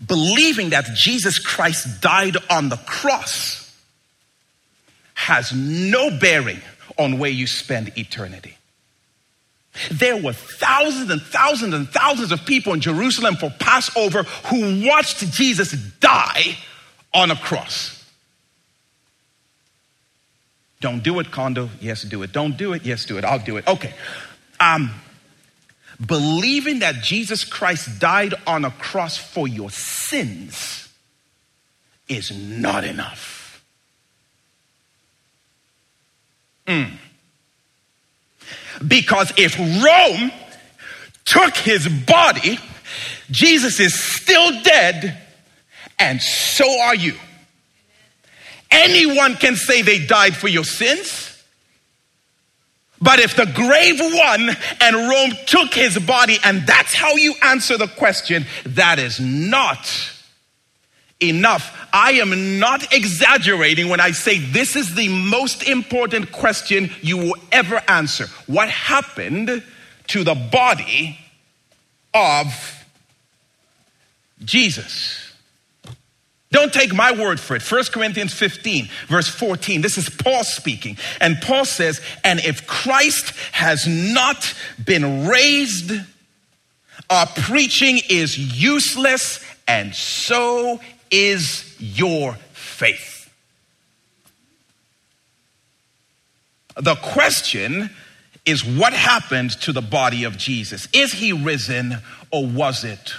Believing 0.05 0.71
that 0.71 0.85
Jesus 0.95 1.39
Christ 1.39 2.01
died 2.01 2.35
on 2.49 2.69
the 2.69 2.77
cross 2.77 3.63
has 5.13 5.53
no 5.53 6.09
bearing 6.19 6.59
on 6.97 7.17
where 7.19 7.29
you 7.31 7.47
spend 7.47 7.97
eternity. 7.97 8.57
There 9.91 10.17
were 10.17 10.33
thousands 10.33 11.09
and 11.09 11.21
thousands 11.21 11.73
and 11.73 11.89
thousands 11.89 12.31
of 12.31 12.45
people 12.45 12.73
in 12.73 12.79
Jerusalem 12.79 13.35
for 13.35 13.49
Passover 13.59 14.23
who 14.23 14.85
watched 14.87 15.19
Jesus 15.31 15.71
die 15.99 16.57
on 17.13 17.31
a 17.31 17.35
cross. 17.35 18.03
Don't 20.79 21.01
do 21.01 21.19
it, 21.19 21.31
Kondo. 21.31 21.69
Yes, 21.79 22.03
do 22.03 22.23
it. 22.23 22.33
Don't 22.33 22.57
do 22.57 22.73
it. 22.73 22.85
Yes, 22.85 23.05
do 23.05 23.17
it. 23.17 23.23
I'll 23.23 23.39
do 23.39 23.57
it. 23.57 23.67
Okay. 23.67 23.93
Um, 24.59 24.91
believing 26.05 26.79
that 26.79 27.01
Jesus 27.03 27.43
Christ 27.43 27.99
died 27.99 28.33
on 28.45 28.65
a 28.65 28.71
cross 28.71 29.17
for 29.17 29.47
your 29.47 29.71
sins 29.71 30.89
is 32.09 32.31
not 32.31 32.83
enough. 32.83 33.63
Mm. 36.67 36.91
Because 38.87 39.31
if 39.37 39.57
Rome 39.59 40.31
took 41.25 41.55
his 41.55 41.87
body, 41.87 42.59
Jesus 43.31 43.79
is 43.79 43.93
still 43.93 44.61
dead, 44.63 45.21
and 45.99 46.21
so 46.21 46.65
are 46.81 46.95
you. 46.95 47.13
Anyone 48.71 49.35
can 49.35 49.55
say 49.55 49.81
they 49.81 50.05
died 50.05 50.35
for 50.35 50.47
your 50.47 50.63
sins. 50.63 51.29
But 53.01 53.19
if 53.19 53.35
the 53.35 53.45
grave 53.45 53.99
won 53.99 54.55
and 54.81 54.95
Rome 55.09 55.33
took 55.45 55.73
his 55.73 55.99
body, 55.99 56.37
and 56.43 56.65
that's 56.65 56.93
how 56.93 57.13
you 57.15 57.35
answer 57.43 57.77
the 57.77 57.87
question, 57.87 58.45
that 58.65 58.97
is 58.97 59.19
not 59.19 59.89
enough. 61.29 61.87
I 61.91 62.13
am 62.13 62.59
not 62.59 62.93
exaggerating 62.93 63.89
when 63.89 63.99
I 63.99 64.11
say 64.11 64.39
this 64.39 64.75
is 64.75 64.95
the 64.95 65.09
most 65.09 65.67
important 65.67 66.31
question 66.31 66.91
you 67.01 67.17
will 67.17 67.35
ever 67.51 67.81
answer. 67.87 68.27
What 68.47 68.69
happened 68.69 69.63
to 70.07 70.23
the 70.23 70.35
body 70.35 71.19
of 72.13 72.85
Jesus? 74.43 75.19
Don't 76.51 76.71
take 76.71 76.93
my 76.93 77.11
word 77.11 77.39
for 77.39 77.55
it. 77.55 77.63
1 77.63 77.85
Corinthians 77.85 78.31
15, 78.31 78.87
verse 79.07 79.27
14. 79.27 79.81
This 79.81 79.97
is 79.97 80.07
Paul 80.07 80.43
speaking. 80.43 80.97
And 81.19 81.41
Paul 81.41 81.65
says, 81.65 81.99
And 82.23 82.39
if 82.39 82.67
Christ 82.67 83.31
has 83.53 83.87
not 83.87 84.53
been 84.85 85.27
raised, 85.27 85.93
our 87.09 87.25
preaching 87.25 87.99
is 88.07 88.37
useless, 88.37 89.43
and 89.67 89.95
so 89.95 90.79
is 91.13 91.75
your 91.79 92.33
faith. 92.53 93.31
The 96.75 96.95
question 96.95 97.91
is 98.47 98.65
what 98.65 98.93
happened 98.93 99.51
to 99.61 99.71
the 99.71 99.81
body 99.81 100.23
of 100.23 100.37
Jesus? 100.37 100.87
Is 100.91 101.13
he 101.13 101.31
risen 101.31 101.97
or 102.31 102.47
was 102.47 102.83
it 102.83 103.13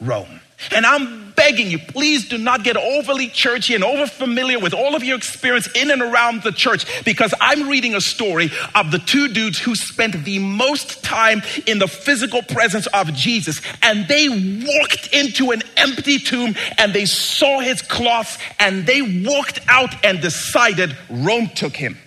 Rome? 0.00 0.40
And 0.70 0.86
I'm 0.86 1.32
begging 1.32 1.70
you, 1.70 1.78
please 1.78 2.28
do 2.28 2.38
not 2.38 2.64
get 2.64 2.76
overly 2.76 3.28
churchy 3.28 3.74
and 3.74 3.84
over 3.84 4.06
familiar 4.06 4.58
with 4.58 4.72
all 4.72 4.94
of 4.94 5.04
your 5.04 5.16
experience 5.16 5.68
in 5.74 5.90
and 5.90 6.00
around 6.00 6.42
the 6.42 6.50
church 6.50 7.04
because 7.04 7.34
I'm 7.40 7.68
reading 7.68 7.94
a 7.94 8.00
story 8.00 8.50
of 8.74 8.90
the 8.90 8.98
two 8.98 9.28
dudes 9.28 9.58
who 9.58 9.74
spent 9.74 10.24
the 10.24 10.38
most 10.38 11.04
time 11.04 11.42
in 11.66 11.78
the 11.78 11.86
physical 11.86 12.42
presence 12.42 12.86
of 12.88 13.12
Jesus. 13.12 13.60
And 13.82 14.08
they 14.08 14.28
walked 14.28 15.08
into 15.12 15.50
an 15.50 15.62
empty 15.76 16.18
tomb 16.18 16.54
and 16.78 16.92
they 16.94 17.04
saw 17.04 17.60
his 17.60 17.82
cloths 17.82 18.38
and 18.58 18.86
they 18.86 19.02
walked 19.02 19.60
out 19.68 19.94
and 20.04 20.20
decided 20.20 20.96
Rome 21.10 21.48
took 21.54 21.76
him. 21.76 21.98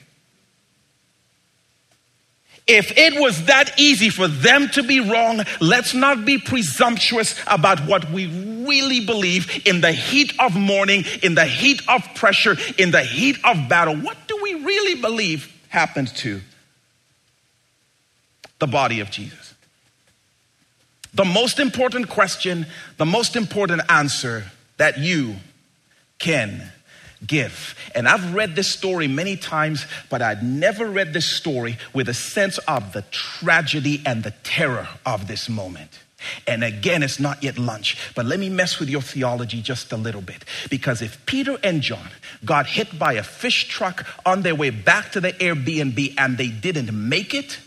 If 2.71 2.95
it 2.95 3.19
was 3.19 3.45
that 3.45 3.79
easy 3.79 4.11
for 4.11 4.27
them 4.27 4.69
to 4.69 4.83
be 4.83 4.99
wrong, 4.99 5.41
let's 5.59 5.95
not 5.95 6.23
be 6.23 6.37
presumptuous 6.37 7.33
about 7.47 7.79
what 7.87 8.11
we 8.11 8.27
really 8.67 9.03
believe 9.03 9.65
in 9.65 9.81
the 9.81 9.91
heat 9.91 10.33
of 10.39 10.55
mourning, 10.55 11.03
in 11.23 11.33
the 11.33 11.45
heat 11.45 11.81
of 11.89 12.03
pressure, 12.13 12.55
in 12.77 12.91
the 12.91 13.01
heat 13.01 13.37
of 13.43 13.67
battle. 13.67 13.95
What 13.95 14.17
do 14.27 14.39
we 14.43 14.53
really 14.53 15.01
believe 15.01 15.51
happened 15.69 16.09
to 16.17 16.41
the 18.59 18.67
body 18.67 18.99
of 18.99 19.09
Jesus? 19.09 19.55
The 21.15 21.25
most 21.25 21.59
important 21.59 22.07
question, 22.07 22.67
the 22.97 23.05
most 23.05 23.35
important 23.35 23.81
answer 23.89 24.43
that 24.77 24.99
you 24.99 25.37
can 26.19 26.71
give. 27.25 27.75
And 27.93 28.07
I've 28.07 28.33
read 28.33 28.55
this 28.55 28.71
story 28.71 29.07
many 29.07 29.35
times, 29.35 29.85
but 30.09 30.21
I'd 30.21 30.43
never 30.43 30.85
read 30.85 31.13
this 31.13 31.25
story 31.25 31.77
with 31.93 32.09
a 32.09 32.13
sense 32.13 32.57
of 32.59 32.93
the 32.93 33.03
tragedy 33.11 34.01
and 34.05 34.23
the 34.23 34.31
terror 34.43 34.87
of 35.05 35.27
this 35.27 35.49
moment. 35.49 35.99
And 36.45 36.63
again, 36.63 37.01
it's 37.01 37.19
not 37.19 37.43
yet 37.43 37.57
lunch, 37.57 37.97
but 38.13 38.25
let 38.25 38.39
me 38.39 38.49
mess 38.49 38.79
with 38.79 38.89
your 38.89 39.01
theology 39.01 39.61
just 39.61 39.91
a 39.91 39.97
little 39.97 40.21
bit. 40.21 40.43
Because 40.69 41.01
if 41.01 41.25
Peter 41.25 41.57
and 41.63 41.81
John 41.81 42.09
got 42.43 42.67
hit 42.67 42.99
by 42.99 43.13
a 43.13 43.23
fish 43.23 43.67
truck 43.67 44.05
on 44.25 44.41
their 44.41 44.55
way 44.55 44.69
back 44.69 45.11
to 45.13 45.21
the 45.21 45.31
Airbnb 45.33 46.15
and 46.17 46.37
they 46.37 46.49
didn't 46.49 46.91
make 46.91 47.33
it, 47.33 47.59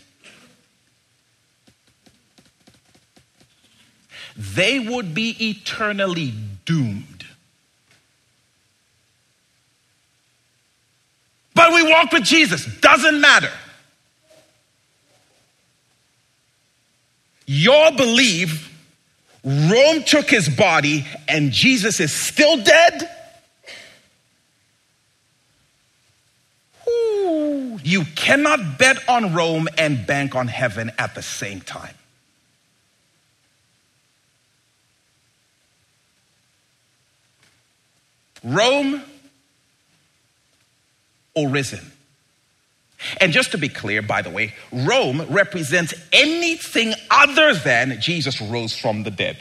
they 4.37 4.79
would 4.79 5.13
be 5.13 5.35
eternally 5.49 6.33
doomed. 6.65 7.12
But 11.55 11.73
we 11.73 11.83
walk 11.83 12.11
with 12.11 12.23
Jesus. 12.23 12.65
Doesn't 12.81 13.21
matter. 13.21 13.51
Y'all 17.45 17.95
believe 17.95 18.69
Rome 19.43 20.03
took 20.03 20.29
his 20.29 20.47
body 20.49 21.05
and 21.27 21.51
Jesus 21.51 21.99
is 21.99 22.13
still 22.13 22.63
dead? 22.63 23.09
You 27.83 28.05
cannot 28.15 28.77
bet 28.77 28.97
on 29.09 29.33
Rome 29.33 29.67
and 29.77 30.07
bank 30.07 30.35
on 30.35 30.47
heaven 30.47 30.91
at 30.97 31.15
the 31.15 31.21
same 31.21 31.59
time. 31.59 31.93
Rome 38.43 39.01
or 41.35 41.49
risen. 41.49 41.91
And 43.19 43.33
just 43.33 43.51
to 43.51 43.57
be 43.57 43.67
clear, 43.67 44.01
by 44.01 44.21
the 44.21 44.29
way, 44.29 44.53
Rome 44.71 45.25
represents 45.29 45.93
anything 46.13 46.93
other 47.11 47.53
than 47.53 47.99
Jesus 47.99 48.39
rose 48.41 48.77
from 48.77 49.03
the 49.03 49.11
dead. 49.11 49.37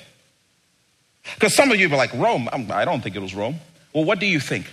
Because 1.34 1.54
some 1.54 1.70
of 1.70 1.78
you 1.78 1.86
are 1.86 1.96
like, 1.96 2.12
Rome, 2.14 2.48
I 2.52 2.84
don't 2.84 3.00
think 3.02 3.14
it 3.14 3.22
was 3.22 3.34
Rome. 3.34 3.60
Well, 3.92 4.04
what 4.04 4.18
do 4.18 4.26
you 4.26 4.40
think? 4.40 4.66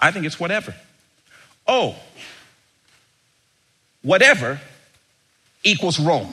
I 0.00 0.12
think 0.12 0.26
it's 0.26 0.38
whatever. 0.38 0.74
Oh, 1.66 1.96
whatever 4.02 4.60
equals 5.64 5.98
Rome. 5.98 6.32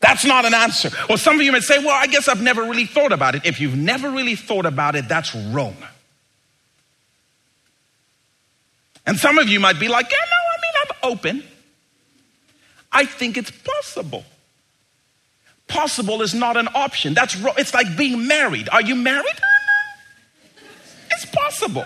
That's 0.00 0.24
not 0.24 0.46
an 0.46 0.54
answer. 0.54 0.88
Well, 1.08 1.18
some 1.18 1.36
of 1.36 1.42
you 1.42 1.52
may 1.52 1.60
say, 1.60 1.78
well, 1.78 1.94
I 1.94 2.06
guess 2.06 2.26
I've 2.26 2.40
never 2.40 2.62
really 2.62 2.86
thought 2.86 3.12
about 3.12 3.34
it. 3.34 3.44
If 3.44 3.60
you've 3.60 3.76
never 3.76 4.10
really 4.10 4.34
thought 4.34 4.64
about 4.64 4.96
it, 4.96 5.06
that's 5.06 5.34
Rome. 5.34 5.76
And 9.10 9.18
some 9.18 9.38
of 9.38 9.48
you 9.48 9.58
might 9.58 9.80
be 9.80 9.88
like, 9.88 10.08
yeah, 10.08 10.18
no, 10.18 10.36
I 10.36 10.56
mean, 10.62 10.72
I'm 11.02 11.10
open. 11.10 11.44
I 12.92 13.04
think 13.04 13.36
it's 13.36 13.50
possible. 13.50 14.22
Possible 15.66 16.22
is 16.22 16.32
not 16.32 16.56
an 16.56 16.68
option. 16.76 17.12
That's 17.12 17.36
it's 17.58 17.74
like 17.74 17.96
being 17.96 18.28
married. 18.28 18.68
Are 18.68 18.80
you 18.80 18.94
married? 18.94 19.26
It's 21.10 21.26
possible. 21.26 21.84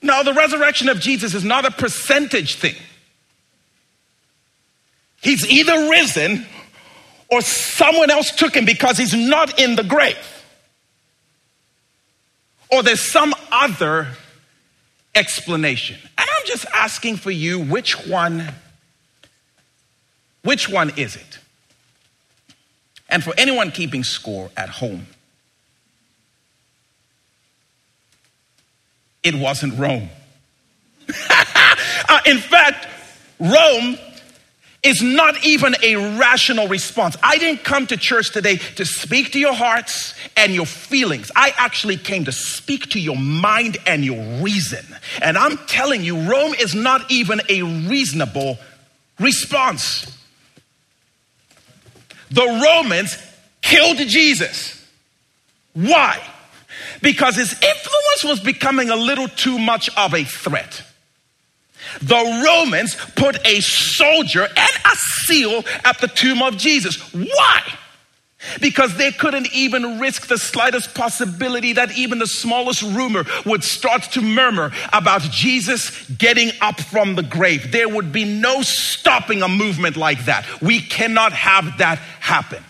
No, 0.00 0.24
the 0.24 0.32
resurrection 0.32 0.88
of 0.88 0.98
Jesus 1.00 1.34
is 1.34 1.44
not 1.44 1.66
a 1.66 1.70
percentage 1.70 2.54
thing. 2.54 2.76
He's 5.20 5.46
either 5.46 5.90
risen 5.90 6.46
or 7.30 7.42
someone 7.42 8.10
else 8.10 8.30
took 8.30 8.56
him 8.56 8.64
because 8.64 8.96
he's 8.96 9.12
not 9.12 9.60
in 9.60 9.76
the 9.76 9.84
grave, 9.84 10.16
or 12.74 12.82
there's 12.82 13.00
some 13.00 13.32
other 13.52 14.08
explanation. 15.14 15.96
And 16.18 16.28
I'm 16.28 16.46
just 16.46 16.66
asking 16.74 17.16
for 17.16 17.30
you 17.30 17.60
which 17.60 18.06
one 18.06 18.52
which 20.42 20.68
one 20.68 20.90
is 20.98 21.16
it? 21.16 21.38
And 23.08 23.24
for 23.24 23.32
anyone 23.38 23.70
keeping 23.70 24.04
score 24.04 24.50
at 24.56 24.68
home, 24.68 25.06
it 29.22 29.34
wasn't 29.34 29.78
Rome. 29.78 30.10
uh, 31.30 32.20
in 32.26 32.38
fact, 32.38 32.86
Rome 33.40 33.96
is 34.84 35.02
not 35.02 35.44
even 35.44 35.74
a 35.82 36.18
rational 36.18 36.68
response. 36.68 37.16
I 37.22 37.38
didn't 37.38 37.64
come 37.64 37.86
to 37.86 37.96
church 37.96 38.30
today 38.30 38.58
to 38.76 38.84
speak 38.84 39.32
to 39.32 39.40
your 39.40 39.54
hearts 39.54 40.14
and 40.36 40.54
your 40.54 40.66
feelings. 40.66 41.30
I 41.34 41.52
actually 41.56 41.96
came 41.96 42.26
to 42.26 42.32
speak 42.32 42.90
to 42.90 43.00
your 43.00 43.16
mind 43.16 43.78
and 43.86 44.04
your 44.04 44.22
reason. 44.42 44.84
And 45.22 45.38
I'm 45.38 45.56
telling 45.66 46.04
you, 46.04 46.30
Rome 46.30 46.54
is 46.54 46.74
not 46.74 47.10
even 47.10 47.40
a 47.48 47.62
reasonable 47.62 48.58
response. 49.18 50.06
The 52.30 52.44
Romans 52.44 53.16
killed 53.62 53.96
Jesus. 53.96 54.86
Why? 55.72 56.22
Because 57.00 57.36
his 57.36 57.52
influence 57.52 58.24
was 58.24 58.40
becoming 58.40 58.90
a 58.90 58.96
little 58.96 59.28
too 59.28 59.58
much 59.58 59.88
of 59.96 60.14
a 60.14 60.24
threat 60.24 60.82
the 62.00 62.42
Romans 62.44 62.96
put 63.16 63.36
a 63.46 63.60
soldier 63.60 64.42
and 64.44 64.76
a 64.84 64.96
seal 65.26 65.64
at 65.84 65.98
the 66.00 66.08
tomb 66.08 66.42
of 66.42 66.56
Jesus. 66.56 66.96
Why? 67.12 67.62
Because 68.60 68.96
they 68.96 69.10
couldn't 69.10 69.48
even 69.54 69.98
risk 69.98 70.26
the 70.26 70.36
slightest 70.36 70.94
possibility 70.94 71.72
that 71.74 71.96
even 71.96 72.18
the 72.18 72.26
smallest 72.26 72.82
rumor 72.82 73.24
would 73.46 73.64
start 73.64 74.02
to 74.12 74.20
murmur 74.20 74.70
about 74.92 75.22
Jesus 75.22 76.08
getting 76.10 76.50
up 76.60 76.80
from 76.80 77.14
the 77.14 77.22
grave. 77.22 77.72
There 77.72 77.88
would 77.88 78.12
be 78.12 78.24
no 78.24 78.62
stopping 78.62 79.42
a 79.42 79.48
movement 79.48 79.96
like 79.96 80.26
that. 80.26 80.46
We 80.60 80.80
cannot 80.80 81.32
have 81.32 81.78
that 81.78 81.98
happen. 82.20 82.62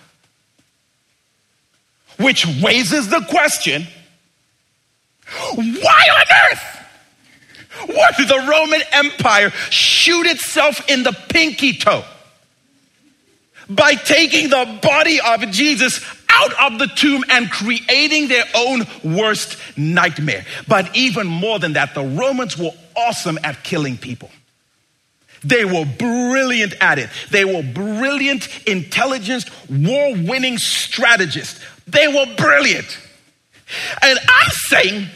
Which 2.19 2.47
raises 2.63 3.09
the 3.09 3.27
question 3.29 3.87
why 5.57 6.09
on 6.17 6.53
earth 6.53 6.74
would 7.87 8.29
the 8.29 8.47
Roman 8.49 8.81
Empire 8.93 9.51
shoot 9.71 10.27
itself 10.27 10.89
in 10.89 11.03
the 11.03 11.13
pinky 11.13 11.75
toe 11.75 12.05
by 13.69 13.95
taking 13.95 14.51
the 14.51 14.79
body 14.83 15.21
of 15.21 15.51
Jesus 15.51 16.05
out 16.29 16.73
of 16.73 16.79
the 16.79 16.87
tomb 16.87 17.25
and 17.31 17.51
creating 17.51 18.29
their 18.29 18.45
own 18.55 18.87
worst 19.03 19.57
nightmare. 19.77 20.45
But 20.67 20.95
even 20.97 21.27
more 21.27 21.59
than 21.59 21.75
that, 21.75 21.95
the 21.95 22.05
Romans 22.05 22.59
were 22.59 22.73
awesome 22.97 23.39
at 23.43 23.63
killing 23.63 23.97
people. 23.97 24.31
They 25.45 25.65
were 25.65 25.85
brilliant 25.85 26.75
at 26.81 26.99
it. 26.99 27.11
They 27.31 27.45
were 27.45 27.63
brilliant, 27.63 28.49
intelligent, 28.67 29.45
war 29.71 30.15
winning 30.15 30.59
strategists. 30.59 31.61
They 31.87 32.09
were 32.09 32.27
brilliant. 32.37 32.99
And 34.03 34.19
I'm 34.19 34.51
saying 34.51 35.09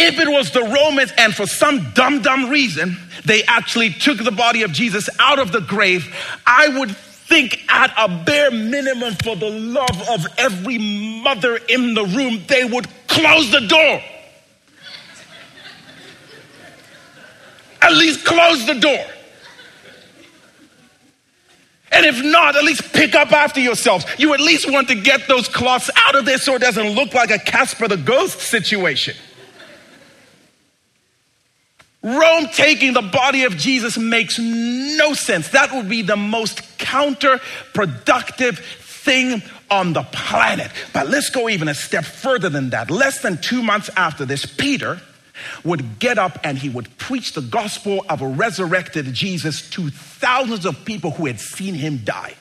if 0.00 0.18
it 0.18 0.28
was 0.28 0.50
the 0.50 0.62
Romans 0.62 1.12
and 1.18 1.34
for 1.34 1.46
some 1.46 1.90
dumb, 1.92 2.22
dumb 2.22 2.48
reason, 2.48 2.96
they 3.24 3.42
actually 3.44 3.90
took 3.90 4.18
the 4.18 4.30
body 4.30 4.62
of 4.62 4.72
Jesus 4.72 5.08
out 5.18 5.38
of 5.38 5.52
the 5.52 5.60
grave, 5.60 6.14
I 6.46 6.68
would 6.68 6.96
think 6.96 7.60
at 7.68 7.92
a 7.96 8.08
bare 8.24 8.50
minimum 8.50 9.14
for 9.22 9.36
the 9.36 9.50
love 9.50 10.08
of 10.08 10.26
every 10.38 10.78
mother 10.78 11.56
in 11.68 11.94
the 11.94 12.04
room, 12.04 12.42
they 12.48 12.64
would 12.64 12.88
close 13.06 13.50
the 13.52 13.60
door. 13.60 14.02
At 17.82 17.92
least 17.92 18.24
close 18.24 18.66
the 18.66 18.74
door. 18.74 19.04
And 21.92 22.06
if 22.06 22.22
not, 22.24 22.56
at 22.56 22.64
least 22.64 22.92
pick 22.92 23.14
up 23.14 23.32
after 23.32 23.60
yourselves. 23.60 24.04
You 24.18 24.32
at 24.32 24.40
least 24.40 24.70
want 24.70 24.88
to 24.88 24.94
get 24.94 25.26
those 25.28 25.48
cloths 25.48 25.90
out 25.96 26.14
of 26.14 26.24
there 26.24 26.38
so 26.38 26.54
it 26.54 26.60
doesn't 26.60 26.90
look 26.90 27.14
like 27.14 27.30
a 27.30 27.38
Casper 27.38 27.88
the 27.88 27.96
Ghost 27.96 28.38
situation. 28.40 29.16
Rome 32.02 32.46
taking 32.54 32.94
the 32.94 33.02
body 33.02 33.44
of 33.44 33.56
Jesus 33.56 33.98
makes 33.98 34.38
no 34.38 35.12
sense. 35.12 35.50
That 35.50 35.72
would 35.72 35.88
be 35.88 36.02
the 36.02 36.16
most 36.16 36.62
counterproductive 36.78 38.58
thing 38.58 39.42
on 39.70 39.92
the 39.92 40.02
planet. 40.04 40.70
But 40.92 41.08
let's 41.08 41.30
go 41.30 41.48
even 41.48 41.68
a 41.68 41.74
step 41.74 42.04
further 42.04 42.48
than 42.48 42.70
that. 42.70 42.90
Less 42.90 43.20
than 43.20 43.38
two 43.38 43.62
months 43.62 43.90
after 43.96 44.24
this, 44.24 44.46
Peter 44.46 45.00
would 45.64 45.98
get 45.98 46.18
up 46.18 46.38
and 46.42 46.58
he 46.58 46.68
would 46.68 46.96
preach 46.98 47.34
the 47.34 47.40
gospel 47.42 48.04
of 48.08 48.22
a 48.22 48.28
resurrected 48.28 49.12
Jesus 49.12 49.68
to 49.70 49.90
thousands 49.90 50.64
of 50.66 50.84
people 50.84 51.12
who 51.12 51.26
had 51.26 51.40
seen 51.40 51.74
him 51.74 52.00
die. 52.04 52.34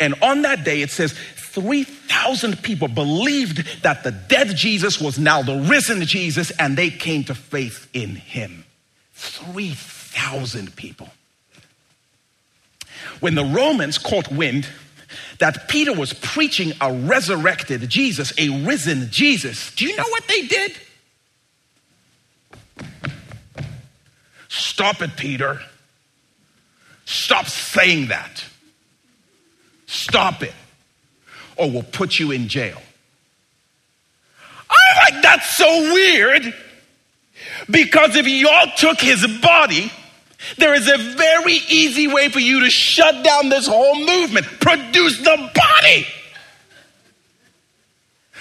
And 0.00 0.14
on 0.22 0.42
that 0.42 0.64
day, 0.64 0.82
it 0.82 0.90
says 0.90 1.14
3,000 1.52 2.62
people 2.62 2.88
believed 2.88 3.82
that 3.82 4.04
the 4.04 4.10
dead 4.10 4.56
Jesus 4.56 4.98
was 4.98 5.18
now 5.18 5.42
the 5.42 5.56
risen 5.68 6.00
Jesus, 6.06 6.50
and 6.52 6.78
they 6.78 6.88
came 6.88 7.24
to 7.24 7.34
faith 7.34 7.88
in 7.92 8.16
him. 8.16 8.64
3,000 9.12 10.74
people. 10.76 11.10
When 13.20 13.34
the 13.34 13.44
Romans 13.44 13.98
caught 13.98 14.32
wind 14.32 14.66
that 15.40 15.68
Peter 15.68 15.92
was 15.92 16.14
preaching 16.14 16.72
a 16.80 16.90
resurrected 16.90 17.86
Jesus, 17.86 18.32
a 18.38 18.64
risen 18.64 19.08
Jesus, 19.10 19.74
do 19.74 19.84
you 19.84 19.94
know 19.94 20.08
what 20.08 20.26
they 20.28 20.46
did? 20.46 20.72
Stop 24.48 25.02
it, 25.02 25.16
Peter. 25.18 25.60
Stop 27.04 27.44
saying 27.46 28.08
that. 28.08 28.42
Stop 29.86 30.42
it 30.42 30.54
or 31.62 31.70
we'll 31.70 31.84
put 31.84 32.18
you 32.18 32.32
in 32.32 32.48
jail. 32.48 32.82
I'm 34.68 35.14
like, 35.14 35.22
that's 35.22 35.56
so 35.56 35.94
weird. 35.94 36.52
Because 37.70 38.16
if 38.16 38.26
y'all 38.26 38.72
took 38.76 39.00
his 39.00 39.24
body, 39.40 39.92
there 40.58 40.74
is 40.74 40.88
a 40.88 40.98
very 40.98 41.60
easy 41.68 42.08
way 42.08 42.28
for 42.30 42.40
you 42.40 42.64
to 42.64 42.70
shut 42.70 43.24
down 43.24 43.48
this 43.48 43.68
whole 43.68 43.94
movement. 43.94 44.46
Produce 44.60 45.18
the 45.18 45.50
body. 45.54 46.06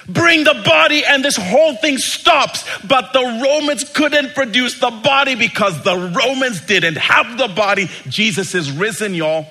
Bring 0.09 0.43
the 0.43 0.59
body, 0.65 1.05
and 1.05 1.23
this 1.23 1.37
whole 1.37 1.75
thing 1.75 1.99
stops. 1.99 2.65
But 2.83 3.13
the 3.13 3.21
Romans 3.21 3.87
couldn't 3.93 4.33
produce 4.33 4.79
the 4.79 4.89
body 4.89 5.35
because 5.35 5.83
the 5.83 5.95
Romans 5.95 6.61
didn't 6.61 6.97
have 6.97 7.37
the 7.37 7.49
body. 7.49 7.87
Jesus 8.07 8.55
is 8.55 8.71
risen, 8.71 9.13
y'all. 9.13 9.45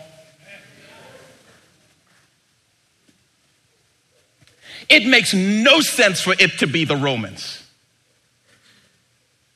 It 4.91 5.07
makes 5.07 5.33
no 5.33 5.81
sense 5.81 6.21
for 6.21 6.35
it 6.39 6.59
to 6.59 6.67
be 6.67 6.85
the 6.85 6.97
Romans. 6.97 7.63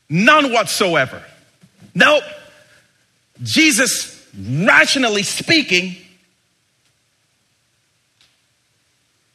None 0.08 0.52
whatsoever. 0.52 1.22
Nope. 1.94 2.22
Jesus, 3.42 4.26
rationally 4.38 5.24
speaking, 5.24 5.96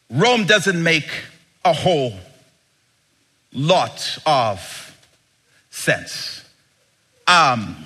Rome 0.10 0.46
doesn't 0.46 0.82
make 0.82 1.10
a 1.66 1.74
whole 1.74 2.14
lot 3.54 4.18
of 4.26 4.98
sense. 5.70 6.46
Um, 7.28 7.86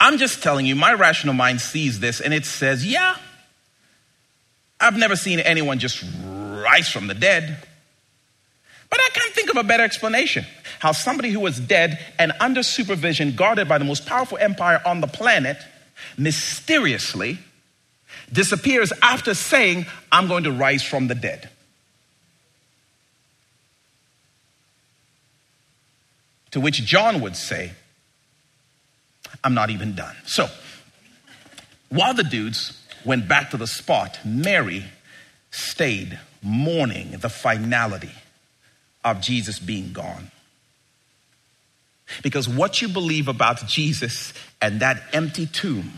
I'm 0.00 0.16
just 0.18 0.42
telling 0.42 0.64
you, 0.64 0.74
my 0.74 0.94
rational 0.94 1.34
mind 1.34 1.60
sees 1.60 2.00
this 2.00 2.20
and 2.20 2.32
it 2.32 2.46
says, 2.46 2.86
yeah, 2.86 3.16
I've 4.80 4.96
never 4.96 5.16
seen 5.16 5.40
anyone 5.40 5.78
just 5.78 6.04
rise 6.22 6.88
from 6.88 7.06
the 7.06 7.14
dead. 7.14 7.58
But 8.90 9.00
I 9.00 9.08
can't 9.12 9.34
think 9.34 9.50
of 9.50 9.56
a 9.56 9.64
better 9.64 9.82
explanation. 9.82 10.46
How 10.78 10.92
somebody 10.92 11.30
who 11.30 11.40
was 11.40 11.58
dead 11.60 11.98
and 12.18 12.32
under 12.40 12.62
supervision, 12.62 13.34
guarded 13.34 13.68
by 13.68 13.78
the 13.78 13.84
most 13.84 14.06
powerful 14.06 14.38
empire 14.38 14.80
on 14.86 15.00
the 15.00 15.06
planet, 15.06 15.58
mysteriously 16.16 17.38
disappears 18.32 18.92
after 19.02 19.34
saying, 19.34 19.86
I'm 20.10 20.28
going 20.28 20.44
to 20.44 20.52
rise 20.52 20.82
from 20.82 21.08
the 21.08 21.14
dead. 21.14 21.50
To 26.52 26.60
which 26.60 26.82
John 26.84 27.20
would 27.20 27.36
say, 27.36 27.72
I'm 29.44 29.54
not 29.54 29.70
even 29.70 29.94
done. 29.94 30.16
So, 30.24 30.48
while 31.90 32.14
the 32.14 32.24
dudes 32.24 32.80
went 33.04 33.28
back 33.28 33.50
to 33.50 33.56
the 33.56 33.66
spot, 33.66 34.18
Mary 34.24 34.84
stayed 35.50 36.18
mourning 36.42 37.12
the 37.12 37.28
finality 37.28 38.12
of 39.04 39.20
Jesus 39.20 39.58
being 39.58 39.92
gone. 39.92 40.30
Because 42.22 42.48
what 42.48 42.80
you 42.80 42.88
believe 42.88 43.28
about 43.28 43.66
Jesus 43.66 44.32
and 44.60 44.80
that 44.80 45.02
empty 45.12 45.46
tomb 45.46 45.92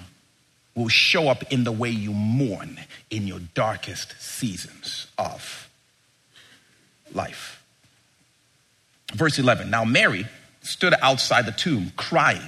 will 0.74 0.88
show 0.88 1.28
up 1.28 1.52
in 1.52 1.64
the 1.64 1.72
way 1.72 1.90
you 1.90 2.12
mourn 2.12 2.80
in 3.10 3.26
your 3.26 3.40
darkest 3.54 4.20
seasons 4.20 5.06
of 5.18 5.68
life. 7.12 7.62
Verse 9.12 9.38
11 9.38 9.70
Now 9.70 9.84
Mary 9.84 10.26
stood 10.62 10.94
outside 11.02 11.46
the 11.46 11.52
tomb 11.52 11.92
crying. 11.96 12.40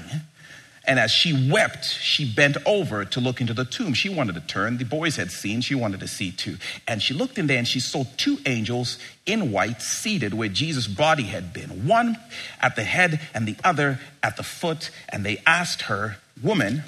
And 0.85 0.99
as 0.99 1.13
she 1.13 1.49
wept, 1.51 1.85
she 1.85 2.25
bent 2.25 2.57
over 2.67 3.05
to 3.05 3.21
look 3.21 3.41
into 3.41 3.55
the 3.55 3.65
tomb. 3.65 3.95
She 3.95 4.09
wanted 4.09 4.35
to 4.35 4.41
turn. 4.41 4.79
The 4.79 4.85
boys 4.85 5.15
had 5.15 5.31
seen. 5.31 5.61
She 5.61 5.77
wanted 5.77 6.01
to 6.01 6.09
see 6.09 6.33
too. 6.33 6.57
And 6.89 7.01
she 7.01 7.15
looked 7.15 7.39
in 7.39 7.47
there 7.47 7.59
and 7.59 7.69
she 7.69 7.79
saw 7.79 8.05
two 8.17 8.39
angels 8.47 8.99
in 9.25 9.53
white 9.53 9.81
seated 9.81 10.35
where 10.35 10.49
Jesus' 10.49 10.89
body 10.89 11.25
had 11.25 11.53
been, 11.53 11.87
one 11.87 12.17
at 12.61 12.75
the 12.75 12.83
head 12.83 13.21
and 13.33 13.47
the 13.47 13.57
other 13.63 14.01
at 14.23 14.37
the 14.37 14.43
foot. 14.43 14.91
And 15.09 15.25
they 15.25 15.41
asked 15.47 15.83
her, 15.83 16.17
Woman, 16.43 16.83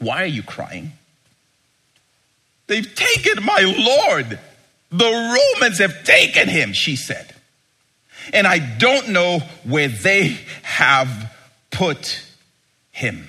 why 0.00 0.22
are 0.22 0.26
you 0.26 0.42
crying? 0.42 0.92
They've 2.66 2.94
taken 2.94 3.44
my 3.44 3.60
Lord. 4.08 4.40
The 4.90 5.38
Romans 5.56 5.78
have 5.78 6.02
taken 6.02 6.48
him, 6.48 6.72
she 6.72 6.96
said. 6.96 7.32
And 8.32 8.46
I 8.46 8.58
don't 8.58 9.10
know 9.10 9.40
where 9.62 9.88
they 9.88 10.38
have 10.62 11.32
put 11.70 12.24
him. 13.00 13.28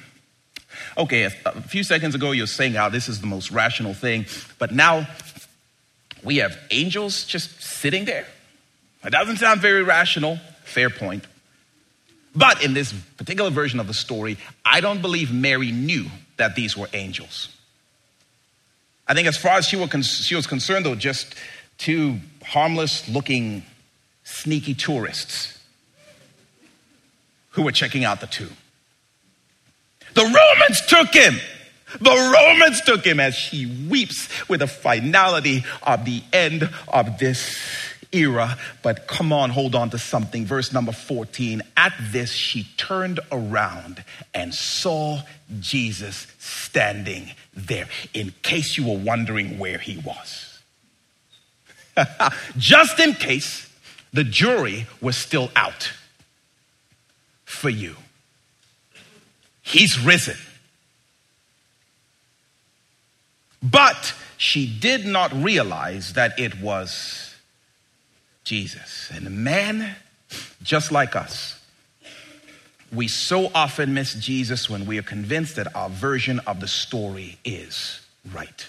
Okay, 0.98 1.24
a 1.24 1.62
few 1.62 1.84
seconds 1.84 2.14
ago 2.14 2.32
you're 2.32 2.46
saying 2.48 2.74
how 2.74 2.90
this 2.90 3.08
is 3.08 3.22
the 3.22 3.28
most 3.28 3.52
rational 3.52 3.94
thing, 3.94 4.26
but 4.60 4.74
now 4.74 5.08
we 6.24 6.38
have 6.38 6.58
angels 6.70 7.24
just 7.24 7.62
sitting 7.62 8.06
there. 8.06 8.28
It 9.04 9.12
doesn't 9.12 9.38
sound 9.38 9.62
very 9.62 9.82
rational, 9.82 10.40
fair 10.64 10.90
point. 10.90 11.26
But 12.36 12.64
in 12.64 12.74
this 12.74 12.94
particular 13.18 13.50
version 13.50 13.80
of 13.80 13.88
the 13.88 13.94
story, 13.94 14.38
I 14.64 14.82
don't 14.82 15.02
believe 15.02 15.34
Mary 15.34 15.72
knew 15.72 16.06
that 16.38 16.56
these 16.56 16.78
were 16.78 16.88
angels. 16.94 17.50
I 19.08 19.14
think, 19.14 19.28
as 19.28 19.38
far 19.38 19.58
as 19.58 19.66
she 19.68 19.76
was, 19.76 19.90
she 20.26 20.36
was 20.36 20.48
concerned, 20.48 20.86
though, 20.86 20.96
just 20.96 21.36
two 21.78 22.20
harmless 22.44 23.10
looking, 23.10 23.64
sneaky 24.24 24.74
tourists 24.74 25.58
who 27.52 27.64
were 27.64 27.72
checking 27.72 28.06
out 28.06 28.22
the 28.22 28.28
tomb. 28.28 28.56
The 30.13 30.24
Romans 30.24 30.82
took 30.88 31.13
him. 31.13 31.36
The 32.00 32.10
Romans 32.34 32.82
took 32.82 33.04
him 33.04 33.19
as 33.19 33.36
she 33.36 33.65
weeps 33.89 34.30
with 34.47 34.62
the 34.62 34.67
finality 34.67 35.65
of 35.84 36.06
the 36.06 36.24
end 36.32 36.69
of 36.88 37.17
this 37.17 37.58
era. 38.12 38.58
But 38.82 39.08
come 39.08 39.34
on, 39.34 39.50
hold 39.50 39.76
on 39.76 39.89
to 39.91 39.97
something. 39.97 40.45
Verse 40.45 40.71
number 40.71 40.91
14. 40.91 41.62
At 41.76 41.93
this, 42.00 42.32
she 42.32 42.67
turned 42.78 43.19
around 43.32 44.04
and 44.34 44.54
saw 44.54 45.21
Jesus 45.60 46.28
standing 46.39 47.32
there, 47.54 47.88
in 48.13 48.34
case 48.41 48.78
you 48.78 48.88
were 48.88 48.97
wondering 48.97 49.60
where 49.60 49.78
he 49.78 49.97
was. 49.97 50.60
Just 52.58 53.00
in 53.00 53.13
case 53.13 53.69
the 54.13 54.24
jury 54.24 54.88
was 55.02 55.17
still 55.17 55.52
out 55.56 55.91
for 57.43 57.69
you. 57.69 57.95
He's 59.62 60.00
risen. 60.00 60.38
But 63.63 64.13
she 64.38 64.65
did 64.65 65.06
not 65.06 65.32
realize 65.34 66.13
that 66.13 66.39
it 66.39 66.60
was 66.60 67.36
Jesus. 68.43 69.12
And 69.13 69.28
a 69.28 69.30
man 69.30 69.95
just 70.63 70.91
like 70.91 71.15
us, 71.15 71.60
we 72.91 73.08
so 73.08 73.52
often 73.54 73.93
miss 73.93 74.15
Jesus 74.15 74.69
when 74.69 74.86
we 74.86 74.97
are 74.97 75.04
convinced 75.04 75.56
that 75.56 75.74
our 75.76 75.89
version 75.89 76.39
of 76.39 76.60
the 76.60 76.67
story 76.67 77.38
is 77.45 78.02
right. 78.34 78.67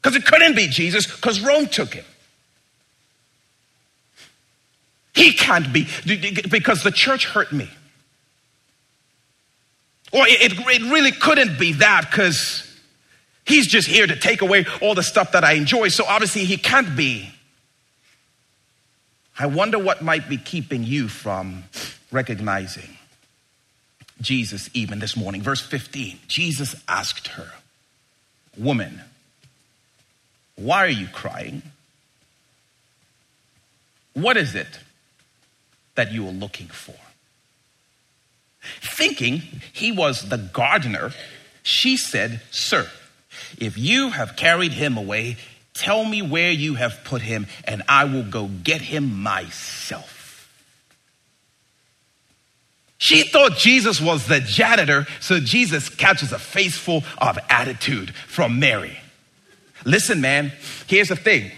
Because 0.00 0.16
it 0.16 0.24
couldn't 0.24 0.54
be 0.54 0.68
Jesus, 0.68 1.06
because 1.06 1.40
Rome 1.40 1.66
took 1.66 1.92
him. 1.92 2.04
He 5.14 5.32
can't 5.32 5.72
be, 5.72 5.88
because 6.50 6.82
the 6.84 6.92
church 6.92 7.26
hurt 7.26 7.52
me. 7.52 7.68
Or 10.12 10.26
it, 10.26 10.52
it 10.52 10.92
really 10.92 11.12
couldn't 11.12 11.58
be 11.58 11.72
that 11.74 12.08
because 12.10 12.66
he's 13.44 13.66
just 13.66 13.88
here 13.88 14.06
to 14.06 14.16
take 14.16 14.42
away 14.42 14.66
all 14.80 14.94
the 14.94 15.02
stuff 15.02 15.32
that 15.32 15.44
I 15.44 15.52
enjoy. 15.52 15.88
So 15.88 16.04
obviously 16.04 16.44
he 16.44 16.56
can't 16.56 16.96
be. 16.96 17.30
I 19.38 19.46
wonder 19.46 19.78
what 19.78 20.02
might 20.02 20.28
be 20.28 20.38
keeping 20.38 20.84
you 20.84 21.08
from 21.08 21.64
recognizing 22.10 22.96
Jesus 24.20 24.70
even 24.72 24.98
this 24.98 25.16
morning. 25.16 25.42
Verse 25.42 25.60
15 25.60 26.18
Jesus 26.26 26.74
asked 26.88 27.28
her, 27.28 27.50
Woman, 28.56 29.02
why 30.56 30.84
are 30.84 30.88
you 30.88 31.08
crying? 31.08 31.62
What 34.14 34.38
is 34.38 34.54
it 34.54 34.80
that 35.94 36.12
you 36.12 36.26
are 36.26 36.32
looking 36.32 36.68
for? 36.68 36.94
Thinking 38.80 39.42
he 39.72 39.92
was 39.92 40.28
the 40.28 40.38
gardener, 40.38 41.12
she 41.62 41.96
said, 41.96 42.40
Sir, 42.50 42.88
if 43.58 43.76
you 43.76 44.10
have 44.10 44.36
carried 44.36 44.72
him 44.72 44.96
away, 44.96 45.36
tell 45.74 46.04
me 46.04 46.22
where 46.22 46.50
you 46.50 46.74
have 46.74 47.04
put 47.04 47.22
him, 47.22 47.46
and 47.64 47.82
I 47.88 48.04
will 48.04 48.24
go 48.24 48.46
get 48.46 48.80
him 48.80 49.22
myself. 49.22 50.16
She 52.98 53.24
thought 53.24 53.56
Jesus 53.56 54.00
was 54.00 54.26
the 54.26 54.40
janitor, 54.40 55.06
so 55.20 55.38
Jesus 55.38 55.88
catches 55.88 56.32
a 56.32 56.38
face 56.38 56.76
full 56.78 57.04
of 57.18 57.38
attitude 57.50 58.14
from 58.14 58.58
Mary. 58.58 58.96
Listen, 59.84 60.20
man, 60.20 60.52
here's 60.86 61.08
the 61.08 61.16
thing. 61.16 61.52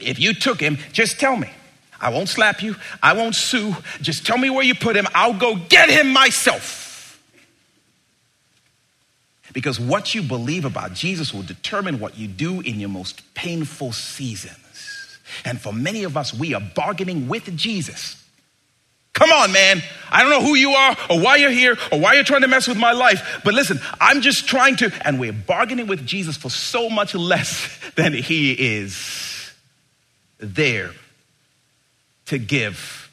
If 0.00 0.18
you 0.18 0.34
took 0.34 0.60
him, 0.60 0.78
just 0.92 1.20
tell 1.20 1.36
me. 1.36 1.50
I 2.00 2.10
won't 2.10 2.28
slap 2.28 2.62
you. 2.62 2.76
I 3.02 3.14
won't 3.14 3.34
sue. 3.34 3.74
Just 4.00 4.26
tell 4.26 4.38
me 4.38 4.50
where 4.50 4.64
you 4.64 4.74
put 4.74 4.96
him. 4.96 5.06
I'll 5.14 5.38
go 5.38 5.56
get 5.56 5.88
him 5.88 6.12
myself. 6.12 7.20
Because 9.52 9.80
what 9.80 10.14
you 10.14 10.22
believe 10.22 10.66
about 10.66 10.92
Jesus 10.92 11.32
will 11.32 11.42
determine 11.42 11.98
what 11.98 12.18
you 12.18 12.28
do 12.28 12.60
in 12.60 12.78
your 12.78 12.90
most 12.90 13.22
painful 13.34 13.92
seasons. 13.92 15.18
And 15.44 15.60
for 15.60 15.72
many 15.72 16.04
of 16.04 16.16
us, 16.16 16.34
we 16.34 16.54
are 16.54 16.60
bargaining 16.60 17.28
with 17.28 17.56
Jesus. 17.56 18.22
Come 19.14 19.30
on, 19.30 19.50
man. 19.52 19.82
I 20.10 20.22
don't 20.22 20.30
know 20.30 20.42
who 20.42 20.56
you 20.56 20.72
are 20.72 20.94
or 21.08 21.18
why 21.18 21.36
you're 21.36 21.50
here 21.50 21.78
or 21.90 21.98
why 21.98 22.12
you're 22.12 22.24
trying 22.24 22.42
to 22.42 22.48
mess 22.48 22.68
with 22.68 22.76
my 22.76 22.92
life. 22.92 23.40
But 23.44 23.54
listen, 23.54 23.80
I'm 23.98 24.20
just 24.20 24.46
trying 24.46 24.76
to, 24.76 24.92
and 25.06 25.18
we're 25.18 25.32
bargaining 25.32 25.86
with 25.86 26.04
Jesus 26.06 26.36
for 26.36 26.50
so 26.50 26.90
much 26.90 27.14
less 27.14 27.78
than 27.96 28.12
he 28.12 28.52
is 28.52 29.52
there 30.38 30.92
to 32.26 32.38
give 32.38 33.10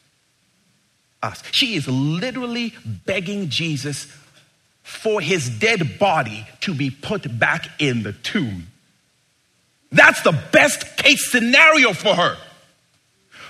us. 1.21 1.41
She 1.52 1.76
is 1.76 1.88
literally 1.88 2.73
begging 3.06 3.49
Jesus 3.49 4.06
for 4.84 5.21
his 5.21 5.49
dead 5.49 5.97
body 5.97 6.45
to 6.62 6.73
be 6.73 6.89
put 6.89 7.39
back 7.39 7.67
in 7.80 8.04
the 8.04 8.13
tomb. 8.13 8.67
That's 9.91 10.21
the 10.23 10.38
best 10.52 10.97
case 10.97 11.32
scenario 11.32 11.93
for 11.93 12.15
her. 12.15 12.38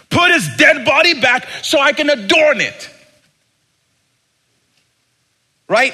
Put 0.09 0.31
his 0.31 0.47
dead 0.57 0.85
body 0.85 1.19
back 1.19 1.47
so 1.63 1.79
I 1.79 1.93
can 1.93 2.09
adorn 2.09 2.61
it. 2.61 2.89
Right? 5.67 5.93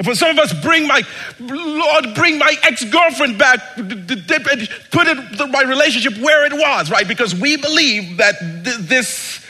And 0.00 0.06
for 0.06 0.14
some 0.14 0.30
of 0.30 0.38
us, 0.38 0.54
bring 0.62 0.88
my, 0.88 1.02
Lord, 1.38 2.14
bring 2.14 2.38
my 2.38 2.54
ex 2.62 2.82
girlfriend 2.84 3.36
back, 3.36 3.60
put 3.76 5.06
it, 5.06 5.50
my 5.50 5.60
relationship 5.60 6.16
where 6.16 6.46
it 6.46 6.54
was, 6.54 6.90
right? 6.90 7.06
Because 7.06 7.34
we 7.34 7.58
believe 7.58 8.16
that 8.16 8.38
th- 8.64 8.78
this 8.78 9.44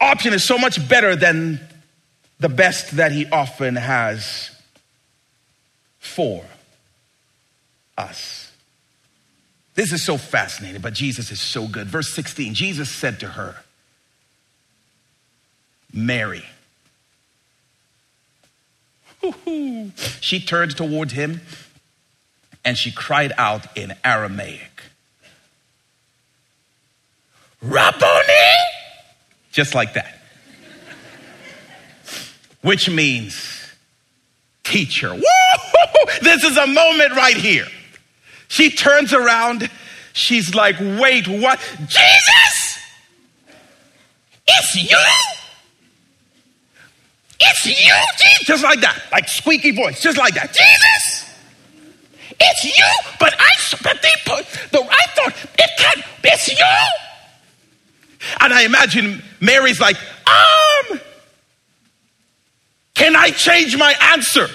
option 0.00 0.32
is 0.32 0.44
so 0.44 0.58
much 0.58 0.88
better 0.88 1.16
than 1.16 1.58
the 2.38 2.48
best 2.48 2.98
that 2.98 3.10
He 3.10 3.26
often 3.26 3.74
has 3.74 4.52
for 5.98 6.44
us. 7.98 8.52
This 9.74 9.92
is 9.92 10.04
so 10.04 10.16
fascinating, 10.16 10.82
but 10.82 10.92
Jesus 10.92 11.32
is 11.32 11.40
so 11.40 11.66
good. 11.66 11.88
Verse 11.88 12.14
16 12.14 12.54
Jesus 12.54 12.88
said 12.88 13.18
to 13.18 13.26
her, 13.26 13.56
Mary. 15.92 16.44
She 20.20 20.40
turned 20.40 20.76
towards 20.76 21.12
him 21.12 21.40
and 22.64 22.78
she 22.78 22.90
cried 22.90 23.32
out 23.36 23.76
in 23.76 23.94
Aramaic, 24.04 24.82
Rabboni! 27.62 28.22
Just 29.52 29.74
like 29.74 29.94
that. 29.94 30.18
Which 32.62 32.88
means 32.90 33.72
teacher. 34.64 35.14
Woo! 35.14 35.22
This 36.22 36.42
is 36.44 36.56
a 36.56 36.66
moment 36.66 37.12
right 37.12 37.36
here. 37.36 37.66
She 38.48 38.70
turns 38.70 39.12
around. 39.12 39.70
She's 40.12 40.54
like, 40.54 40.78
wait, 40.80 41.28
what? 41.28 41.60
Jesus! 41.86 42.78
It's 44.46 44.90
you! 44.90 45.43
It's 47.46 47.66
you, 47.66 47.94
Jesus! 48.18 48.46
Just 48.46 48.62
like 48.62 48.80
that. 48.80 49.02
Like 49.12 49.28
squeaky 49.28 49.70
voice, 49.72 50.00
just 50.00 50.18
like 50.18 50.34
that. 50.34 50.48
Jesus! 50.48 51.24
it's 52.40 52.64
you, 52.64 52.84
but 53.18 53.34
I, 53.38 53.50
but 53.82 54.02
they 54.02 54.10
put, 54.26 54.46
the, 54.70 54.80
I 54.80 55.06
thought, 55.14 55.34
it 55.58 55.70
can't, 55.78 56.04
it's 56.24 56.48
you. 56.48 56.66
And 58.40 58.52
I 58.52 58.62
imagine 58.62 59.22
Mary's 59.40 59.80
like, 59.80 59.96
um, 60.26 61.00
can 62.94 63.16
I 63.16 63.30
change 63.30 63.76
my 63.76 63.94
answer? 64.12 64.48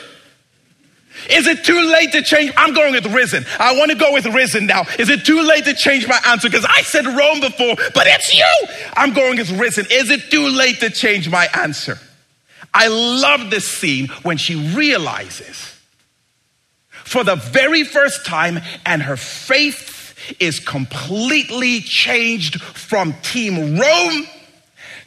Is 1.30 1.45
it 1.47 1.63
too 1.65 1.80
late 1.80 2.12
to 2.13 2.23
change? 2.23 2.54
I'm 2.56 2.73
going 2.73 2.93
with 2.93 3.06
risen. 3.08 3.45
I 3.60 3.78
want 3.78 3.91
to 3.91 3.97
go 3.97 4.13
with 4.13 4.25
risen 4.25 4.65
now. 4.65 4.84
Is 4.97 5.10
it 5.10 5.25
too 5.25 5.41
late 5.41 5.65
to 5.65 5.73
change 5.73 6.08
my 6.08 6.19
answer? 6.25 6.49
Because 6.49 6.65
I 6.65 6.82
said 6.82 7.06
Rome 7.06 7.41
before, 7.41 7.75
but 7.93 8.08
it's 8.08 8.34
you. 8.34 8.67
I'm 8.95 9.13
going 9.13 9.38
with 9.38 9.52
risen. 9.60 9.86
Is 9.91 10.10
it 10.10 10.32
too 10.32 10.47
late 10.47 10.80
to 10.80 10.89
change 10.89 11.30
my 11.30 11.47
answer? 11.54 11.99
I 12.73 12.88
love 12.88 13.49
this 13.49 13.67
scene 13.67 14.08
when 14.23 14.38
she 14.38 14.55
realizes 14.55 15.75
for 16.89 17.23
the 17.23 17.36
very 17.36 17.84
first 17.84 18.25
time 18.25 18.60
and 18.86 19.01
her 19.01 19.17
faith 19.17 20.15
is 20.39 20.60
completely 20.60 21.82
changed 21.82 22.62
from 22.62 23.13
team 23.21 23.79
Rome 23.79 24.27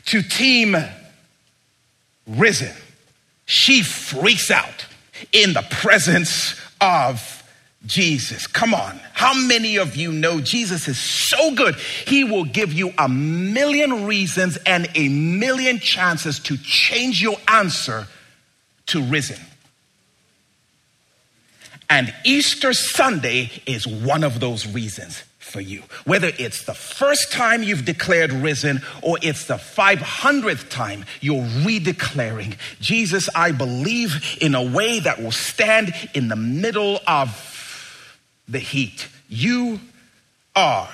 to 0.06 0.22
team 0.22 0.76
risen. 2.26 2.74
She 3.44 3.82
freaks 3.82 4.50
out 4.50 4.86
in 5.32 5.52
the 5.52 5.64
presence 5.70 6.60
of 6.80 7.41
Jesus. 7.86 8.46
Come 8.46 8.74
on. 8.74 9.00
How 9.12 9.34
many 9.34 9.76
of 9.76 9.96
you 9.96 10.12
know 10.12 10.40
Jesus 10.40 10.86
is 10.88 10.98
so 10.98 11.54
good? 11.54 11.74
He 12.06 12.24
will 12.24 12.44
give 12.44 12.72
you 12.72 12.92
a 12.98 13.08
million 13.08 14.06
reasons 14.06 14.56
and 14.66 14.88
a 14.94 15.08
million 15.08 15.78
chances 15.78 16.38
to 16.40 16.56
change 16.58 17.20
your 17.20 17.36
answer 17.48 18.06
to 18.86 19.02
risen. 19.02 19.40
And 21.90 22.14
Easter 22.24 22.72
Sunday 22.72 23.50
is 23.66 23.86
one 23.86 24.24
of 24.24 24.40
those 24.40 24.66
reasons 24.66 25.24
for 25.38 25.60
you. 25.60 25.82
Whether 26.06 26.32
it's 26.38 26.64
the 26.64 26.72
first 26.72 27.30
time 27.30 27.62
you've 27.62 27.84
declared 27.84 28.32
risen 28.32 28.80
or 29.02 29.18
it's 29.20 29.46
the 29.46 29.56
500th 29.56 30.70
time 30.70 31.04
you're 31.20 31.44
redeclaring, 31.44 32.56
Jesus, 32.80 33.28
I 33.34 33.52
believe 33.52 34.38
in 34.40 34.54
a 34.54 34.62
way 34.62 35.00
that 35.00 35.20
will 35.20 35.32
stand 35.32 35.92
in 36.14 36.28
the 36.28 36.36
middle 36.36 37.00
of 37.06 37.51
the 38.48 38.58
heat. 38.58 39.08
You 39.28 39.80
are 40.54 40.88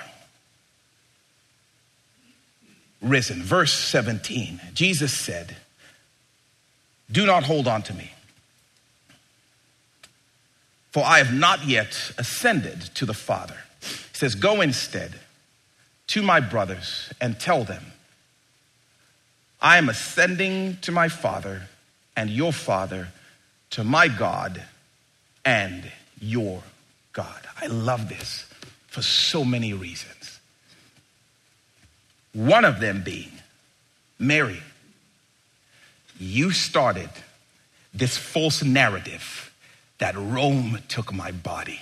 risen. 3.01 3.43
Verse 3.43 3.73
17, 3.73 4.61
Jesus 4.75 5.17
said, 5.17 5.57
Do 7.11 7.27
not 7.27 7.45
hold 7.45 7.67
on 7.67 7.83
to 7.83 7.95
me, 7.95 8.13
for 10.91 11.05
I 11.05 11.19
have 11.19 11.33
not 11.33 11.67
yet 11.67 12.13
ascended 12.19 12.81
to 12.95 13.07
the 13.07 13.15
Father 13.15 13.57
He 13.81 13.97
says, 14.13 14.35
Go 14.35 14.61
instead 14.61 15.15
to 16.09 16.23
my 16.23 16.41
brothers 16.41 17.13
and 17.21 17.39
tell 17.39 17.65
them, 17.65 17.85
I 19.61 19.79
am 19.79 19.89
ascending 19.89 20.79
to 20.83 20.93
my 20.93 21.09
Father 21.09 21.69
and 22.17 22.31
your 22.31 22.53
Father, 22.53 23.09
to 23.71 23.85
my 23.85 24.09
God 24.09 24.63
and 25.45 25.91
your 26.21 26.63
God. 27.19 27.49
I 27.61 27.67
love 27.67 28.09
this 28.09 28.47
for 28.87 29.03
so 29.03 29.45
many 29.45 29.73
reasons. 29.73 30.39
One 32.33 32.65
of 32.65 32.79
them 32.79 33.03
being, 33.03 33.33
Mary, 34.21 34.63
you 36.17 36.53
started 36.53 37.11
this 37.93 38.17
false 38.17 38.63
narrative 38.63 39.53
that 39.99 40.15
Rome 40.15 40.79
took 40.87 41.13
my 41.13 41.33
body. 41.33 41.81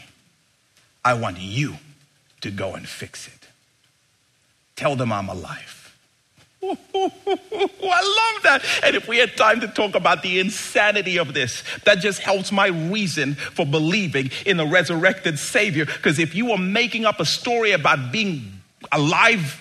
I 1.05 1.13
want 1.13 1.39
you 1.39 1.75
to 2.41 2.51
go 2.51 2.73
and 2.73 2.89
fix 2.89 3.27
it. 3.27 3.49
Tell 4.75 4.97
them 4.97 5.13
I'm 5.13 5.29
alive. 5.29 5.76
Oh, 6.63 6.77
I 6.95 8.33
love 8.35 8.43
that. 8.45 8.65
And 8.83 8.97
if 8.97 9.07
we 9.07 9.19
had 9.19 9.37
time 9.37 9.61
to 9.61 9.69
talk 9.69 9.95
about 9.95 10.23
the 10.23 10.41
insanity 10.41 11.19
of 11.19 11.35
this, 11.35 11.63
that 11.85 12.01
just 12.01 12.21
helps 12.21 12.51
my 12.51 12.69
reason 12.69 13.35
for 13.35 13.67
believing 13.67 14.31
in 14.45 14.57
the 14.57 14.67
resurrected 14.67 15.39
Savior. 15.39 15.85
Because 15.85 16.19
if 16.19 16.35
you 16.35 16.47
were 16.47 16.59
making 16.59 17.05
up 17.05 17.21
a 17.21 17.27
story 17.27 17.73
about 17.73 18.11
being 18.11 18.61
alive 18.91 19.61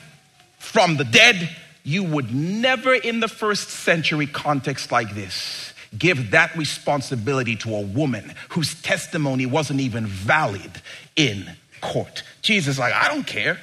from 0.59 0.97
the 0.97 1.03
dead, 1.03 1.49
you 1.83 2.03
would 2.03 2.33
never, 2.33 2.93
in 2.93 3.19
the 3.19 3.27
first 3.27 3.69
century 3.69 4.25
context 4.25 4.91
like 4.91 5.13
this, 5.13 5.73
give 5.97 6.31
that 6.31 6.55
responsibility 6.55 7.55
to 7.57 7.75
a 7.75 7.81
woman 7.81 8.33
whose 8.49 8.81
testimony 8.81 9.45
wasn't 9.45 9.79
even 9.79 10.07
valid 10.07 10.81
in 11.15 11.49
court. 11.81 12.23
Jesus 12.41 12.79
like, 12.79 12.93
I 12.93 13.07
don't 13.07 13.27
care. 13.27 13.59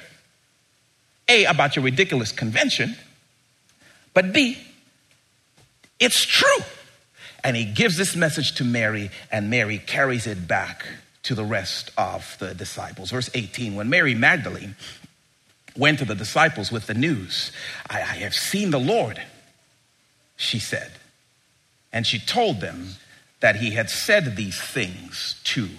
A, 1.27 1.45
about 1.45 1.75
your 1.75 1.85
ridiculous 1.85 2.31
convention, 2.31 2.95
but 4.13 4.33
B, 4.33 4.57
it's 5.99 6.25
true. 6.25 6.63
And 7.43 7.57
he 7.57 7.65
gives 7.65 7.97
this 7.97 8.15
message 8.15 8.55
to 8.55 8.63
Mary, 8.63 9.11
and 9.31 9.49
Mary 9.49 9.77
carries 9.77 10.27
it 10.27 10.47
back 10.47 10.85
to 11.23 11.35
the 11.35 11.43
rest 11.43 11.91
of 11.97 12.35
the 12.39 12.53
disciples. 12.53 13.11
Verse 13.11 13.29
18 13.33 13.75
When 13.75 13.89
Mary 13.89 14.15
Magdalene 14.15 14.75
went 15.75 15.99
to 15.99 16.05
the 16.05 16.15
disciples 16.15 16.71
with 16.71 16.87
the 16.87 16.93
news, 16.93 17.51
I, 17.89 17.97
I 18.01 18.15
have 18.21 18.33
seen 18.33 18.71
the 18.71 18.79
Lord, 18.79 19.21
she 20.35 20.59
said. 20.59 20.91
And 21.91 22.07
she 22.07 22.19
told 22.19 22.61
them 22.61 22.95
that 23.39 23.57
he 23.57 23.71
had 23.71 23.89
said 23.89 24.35
these 24.35 24.59
things 24.59 25.39
to 25.43 25.69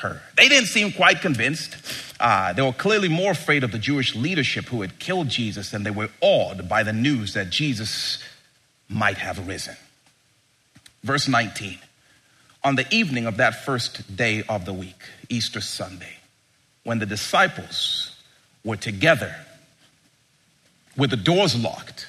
her. 0.00 0.20
They 0.36 0.48
didn't 0.48 0.68
seem 0.68 0.92
quite 0.92 1.20
convinced. 1.20 1.76
Uh, 2.18 2.52
they 2.52 2.62
were 2.62 2.72
clearly 2.72 3.08
more 3.08 3.32
afraid 3.32 3.64
of 3.64 3.72
the 3.72 3.78
Jewish 3.78 4.14
leadership 4.14 4.66
who 4.66 4.82
had 4.82 4.98
killed 4.98 5.28
Jesus 5.28 5.70
than 5.70 5.82
they 5.82 5.90
were 5.90 6.10
awed 6.20 6.68
by 6.68 6.82
the 6.82 6.92
news 6.92 7.34
that 7.34 7.50
Jesus 7.50 8.22
might 8.88 9.18
have 9.18 9.46
risen. 9.46 9.76
Verse 11.02 11.28
19 11.28 11.78
On 12.64 12.76
the 12.76 12.86
evening 12.94 13.26
of 13.26 13.38
that 13.38 13.64
first 13.64 14.16
day 14.16 14.42
of 14.48 14.64
the 14.64 14.72
week, 14.72 15.02
Easter 15.28 15.60
Sunday, 15.60 16.16
when 16.84 16.98
the 16.98 17.06
disciples 17.06 18.16
were 18.64 18.76
together 18.76 19.34
with 20.96 21.10
the 21.10 21.16
doors 21.16 21.56
locked 21.56 22.08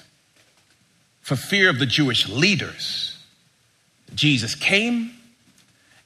for 1.21 1.36
fear 1.36 1.69
of 1.69 1.80
the 1.80 1.86
Jewish 1.86 2.27
leaders, 2.27 3.17
Jesus 4.13 4.56
came 4.56 5.12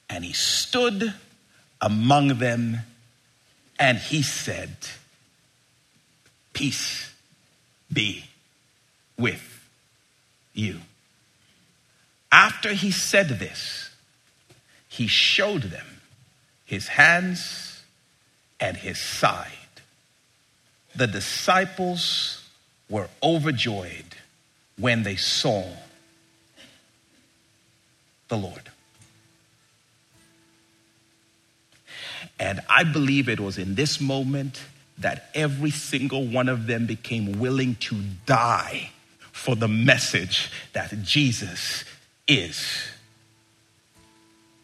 and 0.08 0.24
he 0.24 0.32
stood 0.32 1.12
among 1.80 2.38
them, 2.38 2.78
and 3.78 3.98
he 3.98 4.22
said, 4.22 4.76
Peace 6.52 7.12
be 7.92 8.24
with 9.18 9.68
you. 10.54 10.80
After 12.32 12.72
he 12.72 12.90
said 12.90 13.28
this, 13.28 13.90
he 14.88 15.06
showed 15.06 15.64
them 15.64 15.86
his 16.64 16.88
hands 16.88 17.82
and 18.58 18.76
his 18.76 18.98
side. 18.98 19.52
The 20.94 21.06
disciples 21.06 22.42
were 22.88 23.08
overjoyed 23.22 24.16
when 24.78 25.02
they 25.02 25.16
saw 25.16 25.64
the 28.28 28.36
Lord. 28.36 28.70
And 32.38 32.60
I 32.68 32.84
believe 32.84 33.28
it 33.28 33.40
was 33.40 33.58
in 33.58 33.74
this 33.74 34.00
moment 34.00 34.60
that 34.98 35.30
every 35.34 35.70
single 35.70 36.26
one 36.26 36.48
of 36.48 36.66
them 36.66 36.86
became 36.86 37.38
willing 37.38 37.76
to 37.76 37.96
die 38.24 38.90
for 39.32 39.54
the 39.54 39.68
message 39.68 40.50
that 40.72 41.02
Jesus 41.02 41.84
is 42.26 42.88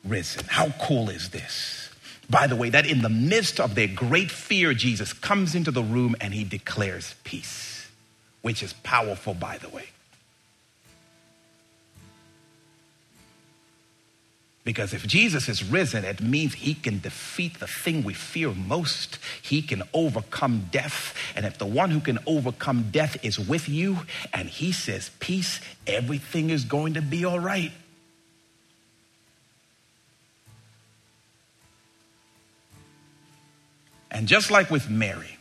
risen. 0.04 0.44
How 0.48 0.70
cool 0.80 1.10
is 1.10 1.30
this? 1.30 1.90
By 2.28 2.46
the 2.46 2.56
way, 2.56 2.70
that 2.70 2.86
in 2.86 3.02
the 3.02 3.10
midst 3.10 3.60
of 3.60 3.74
their 3.74 3.88
great 3.88 4.30
fear, 4.30 4.72
Jesus 4.72 5.12
comes 5.12 5.54
into 5.54 5.70
the 5.70 5.82
room 5.82 6.16
and 6.20 6.32
he 6.32 6.44
declares 6.44 7.14
peace, 7.24 7.90
which 8.40 8.62
is 8.62 8.72
powerful, 8.72 9.34
by 9.34 9.58
the 9.58 9.68
way. 9.68 9.91
Because 14.64 14.94
if 14.94 15.04
Jesus 15.06 15.48
is 15.48 15.64
risen, 15.64 16.04
it 16.04 16.20
means 16.20 16.54
he 16.54 16.74
can 16.74 17.00
defeat 17.00 17.58
the 17.58 17.66
thing 17.66 18.04
we 18.04 18.14
fear 18.14 18.52
most. 18.52 19.18
He 19.42 19.60
can 19.60 19.82
overcome 19.92 20.68
death. 20.70 21.16
And 21.34 21.44
if 21.44 21.58
the 21.58 21.66
one 21.66 21.90
who 21.90 21.98
can 21.98 22.20
overcome 22.26 22.90
death 22.92 23.16
is 23.24 23.40
with 23.40 23.68
you 23.68 23.98
and 24.32 24.48
he 24.48 24.70
says 24.70 25.10
peace, 25.18 25.60
everything 25.86 26.50
is 26.50 26.64
going 26.64 26.94
to 26.94 27.02
be 27.02 27.24
all 27.24 27.40
right. 27.40 27.72
And 34.12 34.28
just 34.28 34.50
like 34.50 34.70
with 34.70 34.88
Mary, 34.88 35.38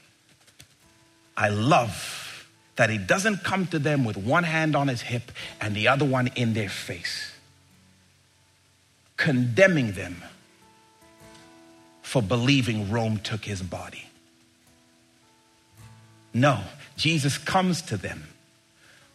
I 1.38 1.50
love 1.50 2.48
that 2.76 2.90
he 2.90 2.98
doesn't 2.98 3.44
come 3.44 3.68
to 3.68 3.78
them 3.78 4.04
with 4.04 4.18
one 4.18 4.46
hand 4.46 4.76
on 4.76 4.88
his 4.88 5.02
hip 5.02 5.32
and 5.60 5.76
the 5.76 5.90
other 5.90 6.06
one 6.06 6.28
in 6.36 6.54
their 6.54 6.70
face 6.70 7.31
condemning 9.22 9.92
them, 9.92 10.16
for 12.02 12.24
believing 12.24 12.90
Rome 12.90 13.20
took 13.20 13.46
his 13.46 13.62
body. 13.62 14.10
No, 16.34 16.60
Jesus 16.98 17.38
comes 17.38 17.84
to 17.84 17.98
them 17.98 18.24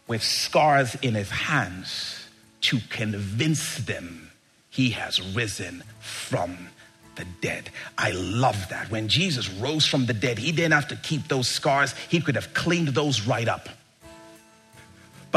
with 0.07 0.23
scars 0.23 0.95
in 1.01 1.13
his 1.13 1.29
hands 1.29 2.25
to 2.61 2.79
convince 2.89 3.79
them 3.79 4.31
he 4.69 4.91
has 4.91 5.21
risen 5.35 5.83
from 5.99 6.69
the 7.17 7.25
dead. 7.41 7.69
I 7.97 8.11
love 8.11 8.69
that. 8.69 8.89
When 8.89 9.09
Jesus 9.09 9.49
rose 9.49 9.85
from 9.85 10.05
the 10.05 10.13
dead, 10.13 10.37
he 10.37 10.53
didn't 10.53 10.71
have 10.71 10.87
to 10.87 10.95
keep 10.95 11.27
those 11.27 11.49
scars, 11.49 11.93
he 12.07 12.21
could 12.21 12.35
have 12.35 12.53
cleaned 12.53 12.89
those 12.89 13.27
right 13.27 13.49
up. 13.49 13.67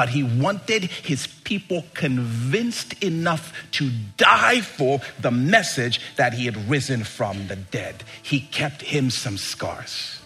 But 0.00 0.08
he 0.08 0.22
wanted 0.22 0.84
his 0.84 1.26
people 1.26 1.84
convinced 1.92 2.94
enough 3.04 3.52
to 3.72 3.90
die 4.16 4.62
for 4.62 5.02
the 5.20 5.30
message 5.30 6.00
that 6.16 6.32
he 6.32 6.46
had 6.46 6.70
risen 6.70 7.04
from 7.04 7.48
the 7.48 7.56
dead. 7.56 8.02
He 8.22 8.40
kept 8.40 8.80
him 8.80 9.10
some 9.10 9.36
scars 9.36 10.22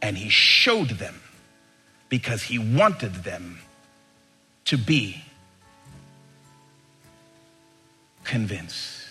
and 0.00 0.16
he 0.16 0.28
showed 0.28 0.90
them 0.90 1.20
because 2.08 2.44
he 2.44 2.60
wanted 2.60 3.24
them 3.24 3.58
to 4.66 4.78
be 4.78 5.24
convinced. 8.22 9.02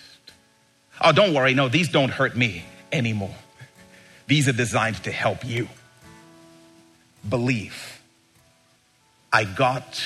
Oh, 1.02 1.12
don't 1.12 1.34
worry. 1.34 1.52
No, 1.52 1.68
these 1.68 1.90
don't 1.90 2.12
hurt 2.12 2.34
me 2.34 2.64
anymore. 2.90 3.36
These 4.26 4.48
are 4.48 4.54
designed 4.54 5.04
to 5.04 5.12
help 5.12 5.44
you. 5.44 5.68
Believe. 7.28 7.95
I 9.32 9.44
got 9.44 10.02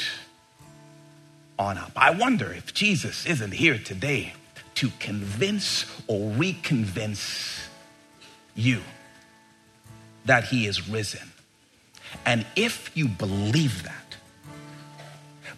on 1.58 1.78
up. 1.78 1.92
I 1.96 2.10
wonder 2.10 2.52
if 2.52 2.72
Jesus 2.72 3.26
isn't 3.26 3.52
here 3.52 3.78
today 3.78 4.32
to 4.76 4.90
convince 4.98 5.84
or 6.06 6.30
reconvince 6.30 7.66
you 8.54 8.80
that 10.24 10.44
he 10.44 10.66
is 10.66 10.88
risen. 10.88 11.32
And 12.24 12.46
if 12.56 12.90
you 12.96 13.08
believe 13.08 13.82
that, 13.84 14.16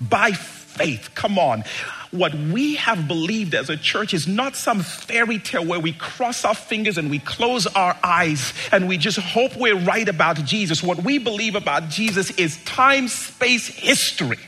by 0.01 0.33
faith, 0.77 1.11
come 1.15 1.39
on, 1.39 1.65
what 2.13 2.35
we 2.35 2.77
have 2.77 3.09
believed 3.09 3.55
as 3.55 3.71
a 3.71 3.77
church 3.77 4.13
is 4.13 4.29
not 4.29 4.55
some 4.55 4.81
fairy 4.81 5.39
tale 5.39 5.65
where 5.65 5.81
we 5.81 5.93
cross 5.93 6.45
our 6.45 6.55
fingers 6.55 6.99
and 6.99 7.11
we 7.11 7.19
close 7.19 7.67
our 7.69 7.97
eyes 8.05 8.53
and 8.71 8.87
we 8.87 8.99
just 8.99 9.19
hope 9.19 9.57
we're 9.57 9.79
right 9.79 10.09
about 10.09 10.37
Jesus. 10.45 10.83
What 10.83 11.03
we 11.03 11.19
believe 11.19 11.55
about 11.55 11.89
Jesus 11.89 12.31
is 12.33 12.63
time, 12.65 13.09
space, 13.09 13.67
history. 13.67 14.39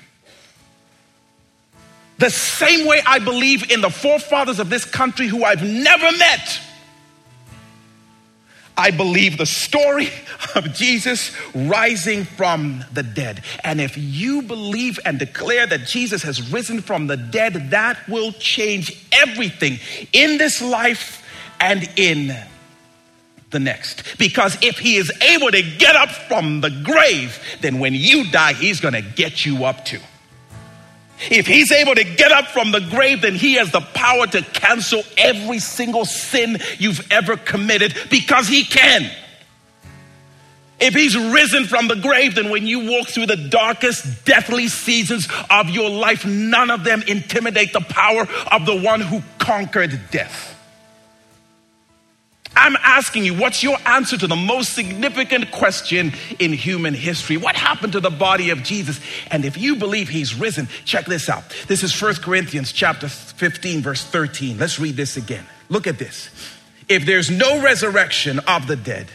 The 2.18 2.30
same 2.30 2.86
way 2.86 3.00
I 3.06 3.18
believe 3.18 3.70
in 3.70 3.80
the 3.80 3.90
forefathers 3.90 4.60
of 4.60 4.70
this 4.70 4.84
country 4.84 5.26
who 5.26 5.44
I've 5.44 5.62
never 5.62 6.12
met 6.16 6.60
I 8.76 8.90
believe 8.90 9.38
the 9.38 9.46
story 9.46 10.08
of 10.54 10.74
Jesus 10.74 11.30
rising 11.54 12.24
from 12.24 12.84
the 12.92 13.04
dead. 13.04 13.42
And 13.62 13.80
if 13.80 13.96
you 13.96 14.42
believe 14.42 14.98
and 15.04 15.18
declare 15.18 15.66
that 15.66 15.86
Jesus 15.86 16.22
has 16.24 16.50
risen 16.52 16.80
from 16.80 17.06
the 17.06 17.16
dead, 17.16 17.70
that 17.70 18.08
will 18.08 18.32
change 18.32 19.06
everything 19.12 19.78
in 20.12 20.38
this 20.38 20.60
life 20.60 21.22
and 21.60 21.88
in 21.96 22.36
the 23.50 23.60
next. 23.60 24.18
Because 24.18 24.58
if 24.60 24.78
he 24.78 24.96
is 24.96 25.10
able 25.22 25.50
to 25.52 25.62
get 25.62 25.94
up 25.94 26.10
from 26.10 26.60
the 26.60 26.70
grave, 26.70 27.38
then 27.60 27.78
when 27.78 27.94
you 27.94 28.30
die, 28.30 28.54
he's 28.54 28.80
going 28.80 28.94
to 28.94 29.02
get 29.02 29.46
you 29.46 29.64
up 29.64 29.84
too. 29.84 30.00
If 31.30 31.46
he's 31.46 31.70
able 31.70 31.94
to 31.94 32.04
get 32.04 32.32
up 32.32 32.48
from 32.48 32.72
the 32.72 32.80
grave, 32.80 33.22
then 33.22 33.34
he 33.34 33.54
has 33.54 33.70
the 33.70 33.80
power 33.80 34.26
to 34.26 34.42
cancel 34.42 35.02
every 35.16 35.58
single 35.58 36.04
sin 36.04 36.58
you've 36.78 37.06
ever 37.10 37.36
committed 37.36 37.94
because 38.10 38.48
he 38.48 38.64
can. 38.64 39.10
If 40.80 40.92
he's 40.92 41.16
risen 41.16 41.66
from 41.66 41.88
the 41.88 41.96
grave, 41.96 42.34
then 42.34 42.50
when 42.50 42.66
you 42.66 42.90
walk 42.90 43.08
through 43.08 43.26
the 43.26 43.36
darkest, 43.36 44.24
deathly 44.24 44.68
seasons 44.68 45.28
of 45.48 45.70
your 45.70 45.88
life, 45.88 46.26
none 46.26 46.70
of 46.70 46.84
them 46.84 47.02
intimidate 47.06 47.72
the 47.72 47.80
power 47.80 48.26
of 48.50 48.66
the 48.66 48.76
one 48.76 49.00
who 49.00 49.22
conquered 49.38 49.98
death. 50.10 50.53
I'm 52.56 52.76
asking 52.76 53.24
you, 53.24 53.34
what's 53.34 53.62
your 53.62 53.76
answer 53.84 54.16
to 54.16 54.26
the 54.26 54.36
most 54.36 54.74
significant 54.74 55.50
question 55.50 56.12
in 56.38 56.52
human 56.52 56.94
history? 56.94 57.36
What 57.36 57.56
happened 57.56 57.94
to 57.94 58.00
the 58.00 58.10
body 58.10 58.50
of 58.50 58.62
Jesus? 58.62 59.00
And 59.30 59.44
if 59.44 59.56
you 59.56 59.76
believe 59.76 60.08
he's 60.08 60.34
risen, 60.34 60.68
check 60.84 61.06
this 61.06 61.28
out. 61.28 61.44
This 61.66 61.82
is 61.82 62.00
1 62.00 62.16
Corinthians 62.16 62.72
chapter 62.72 63.08
15 63.08 63.82
verse 63.82 64.04
13. 64.04 64.58
Let's 64.58 64.78
read 64.78 64.96
this 64.96 65.16
again. 65.16 65.44
Look 65.68 65.86
at 65.86 65.98
this. 65.98 66.30
If 66.88 67.06
there's 67.06 67.30
no 67.30 67.62
resurrection 67.62 68.38
of 68.40 68.66
the 68.66 68.76
dead, 68.76 69.08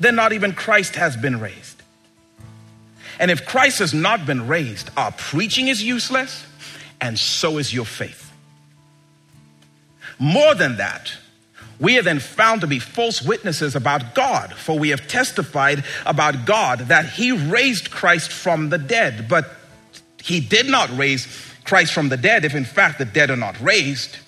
then 0.00 0.16
not 0.16 0.32
even 0.32 0.52
Christ 0.52 0.96
has 0.96 1.16
been 1.16 1.40
raised. 1.40 1.82
And 3.18 3.30
if 3.30 3.44
Christ 3.44 3.80
has 3.80 3.92
not 3.92 4.24
been 4.24 4.48
raised, 4.48 4.90
our 4.96 5.12
preaching 5.12 5.68
is 5.68 5.82
useless 5.82 6.46
and 7.00 7.18
so 7.18 7.58
is 7.58 7.72
your 7.72 7.84
faith. 7.84 8.32
More 10.18 10.54
than 10.54 10.78
that, 10.78 11.12
we 11.80 11.98
are 11.98 12.02
then 12.02 12.20
found 12.20 12.60
to 12.60 12.66
be 12.66 12.78
false 12.78 13.22
witnesses 13.22 13.74
about 13.74 14.14
God, 14.14 14.52
for 14.52 14.78
we 14.78 14.90
have 14.90 15.08
testified 15.08 15.84
about 16.04 16.44
God 16.44 16.80
that 16.88 17.06
He 17.06 17.32
raised 17.32 17.90
Christ 17.90 18.30
from 18.30 18.68
the 18.68 18.78
dead. 18.78 19.28
But 19.28 19.50
He 20.22 20.40
did 20.40 20.68
not 20.68 20.96
raise 20.96 21.26
Christ 21.64 21.92
from 21.92 22.10
the 22.10 22.16
dead, 22.16 22.44
if 22.44 22.54
in 22.54 22.64
fact 22.64 22.98
the 22.98 23.04
dead 23.04 23.30
are 23.30 23.36
not 23.36 23.58
raised. 23.60 24.18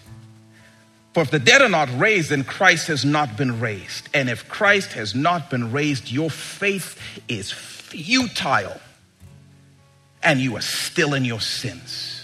For 1.12 1.22
if 1.22 1.30
the 1.30 1.38
dead 1.38 1.60
are 1.60 1.68
not 1.68 1.90
raised, 1.98 2.30
then 2.30 2.42
Christ 2.42 2.86
has 2.86 3.04
not 3.04 3.36
been 3.36 3.60
raised. 3.60 4.08
And 4.14 4.30
if 4.30 4.48
Christ 4.48 4.94
has 4.94 5.14
not 5.14 5.50
been 5.50 5.70
raised, 5.70 6.10
your 6.10 6.30
faith 6.30 6.98
is 7.28 7.52
futile 7.52 8.80
and 10.22 10.40
you 10.40 10.56
are 10.56 10.62
still 10.62 11.12
in 11.12 11.24
your 11.24 11.40
sins. 11.40 12.21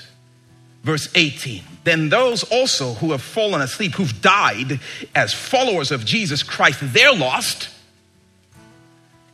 Verse 0.88 1.10
18 1.14 1.62
Then 1.84 2.08
those 2.08 2.44
also 2.44 2.94
who 2.94 3.12
have 3.12 3.20
fallen 3.20 3.60
asleep, 3.60 3.92
who've 3.96 4.22
died 4.22 4.80
as 5.14 5.34
followers 5.34 5.90
of 5.90 6.06
Jesus 6.06 6.42
Christ, 6.42 6.78
they're 6.80 7.12
lost. 7.12 7.68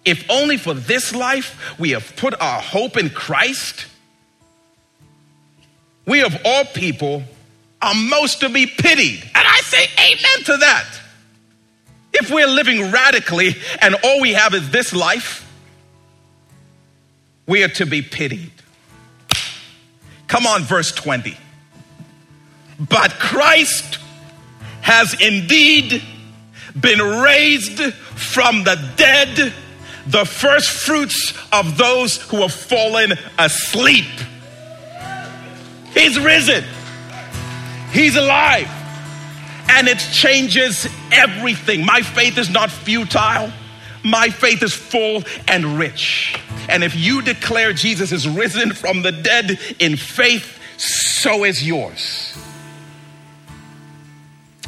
If 0.04 0.28
only 0.28 0.56
for 0.56 0.74
this 0.74 1.14
life 1.14 1.78
we 1.78 1.90
have 1.90 2.16
put 2.16 2.34
our 2.40 2.60
hope 2.60 2.96
in 2.96 3.08
Christ, 3.08 3.86
we 6.06 6.24
of 6.24 6.36
all 6.44 6.64
people 6.64 7.22
are 7.80 7.94
most 7.94 8.40
to 8.40 8.48
be 8.48 8.66
pitied. 8.66 9.22
And 9.22 9.46
I 9.46 9.60
say 9.60 9.86
amen 9.96 10.44
to 10.46 10.56
that. 10.56 11.00
If 12.14 12.32
we're 12.32 12.48
living 12.48 12.90
radically 12.90 13.54
and 13.80 13.94
all 14.02 14.20
we 14.20 14.32
have 14.32 14.54
is 14.54 14.70
this 14.70 14.92
life, 14.92 15.48
we 17.46 17.62
are 17.62 17.68
to 17.68 17.86
be 17.86 18.02
pitied. 18.02 18.50
Come 20.26 20.48
on, 20.48 20.64
verse 20.64 20.90
20. 20.90 21.38
But 22.88 23.12
Christ 23.12 23.98
has 24.80 25.14
indeed 25.20 26.02
been 26.78 26.98
raised 26.98 27.80
from 27.92 28.64
the 28.64 28.76
dead, 28.96 29.52
the 30.06 30.24
first 30.24 30.70
fruits 30.70 31.32
of 31.52 31.78
those 31.78 32.16
who 32.16 32.42
have 32.42 32.52
fallen 32.52 33.12
asleep. 33.38 34.04
He's 35.92 36.18
risen, 36.18 36.64
He's 37.92 38.16
alive, 38.16 38.68
and 39.68 39.88
it 39.88 39.98
changes 39.98 40.88
everything. 41.12 41.86
My 41.86 42.02
faith 42.02 42.36
is 42.38 42.50
not 42.50 42.70
futile. 42.70 43.52
My 44.02 44.28
faith 44.28 44.62
is 44.62 44.74
full 44.74 45.22
and 45.48 45.78
rich. 45.78 46.38
And 46.68 46.84
if 46.84 46.94
you 46.94 47.22
declare 47.22 47.72
Jesus 47.72 48.12
is 48.12 48.28
risen 48.28 48.72
from 48.72 49.00
the 49.00 49.12
dead 49.12 49.58
in 49.78 49.96
faith, 49.96 50.58
so 50.76 51.44
is 51.44 51.66
yours. 51.66 52.36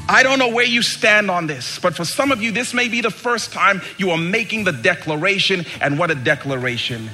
I 0.09 0.23
don't 0.23 0.39
know 0.39 0.51
where 0.51 0.65
you 0.65 0.83
stand 0.83 1.31
on 1.31 1.47
this, 1.47 1.79
but 1.81 1.97
for 1.97 2.05
some 2.05 2.31
of 2.31 2.41
you, 2.41 2.53
this 2.53 2.73
may 2.73 2.89
be 2.89 3.01
the 3.01 3.11
first 3.11 3.53
time 3.53 3.83
you 3.99 4.11
are 4.11 4.19
making 4.19 4.65
the 4.65 4.73
declaration, 4.73 5.67
and 5.81 5.99
what 5.99 6.11
a 6.11 6.15
declaration 6.15 7.11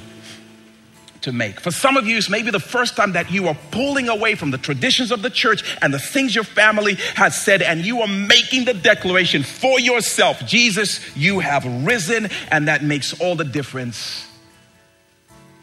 to 1.21 1.31
make. 1.31 1.59
For 1.59 1.71
some 1.71 1.97
of 1.97 2.05
you, 2.05 2.17
it's 2.17 2.29
maybe 2.29 2.51
the 2.51 2.59
first 2.59 2.95
time 2.95 3.13
that 3.13 3.31
you 3.31 3.47
are 3.47 3.57
pulling 3.71 4.09
away 4.09 4.35
from 4.35 4.51
the 4.51 4.57
traditions 4.57 5.11
of 5.11 5.21
the 5.21 5.29
church 5.29 5.63
and 5.81 5.93
the 5.93 5.99
things 5.99 6.35
your 6.35 6.43
family 6.43 6.95
has 7.15 7.35
said, 7.35 7.61
and 7.61 7.83
you 7.83 8.01
are 8.01 8.07
making 8.07 8.65
the 8.65 8.73
declaration 8.73 9.41
for 9.41 9.79
yourself 9.79 10.45
Jesus, 10.45 10.99
you 11.15 11.39
have 11.39 11.65
risen, 11.85 12.29
and 12.51 12.67
that 12.67 12.83
makes 12.83 13.19
all 13.19 13.35
the 13.35 13.45
difference 13.45 14.27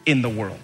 in 0.05 0.21
the 0.21 0.29
world. 0.29 0.59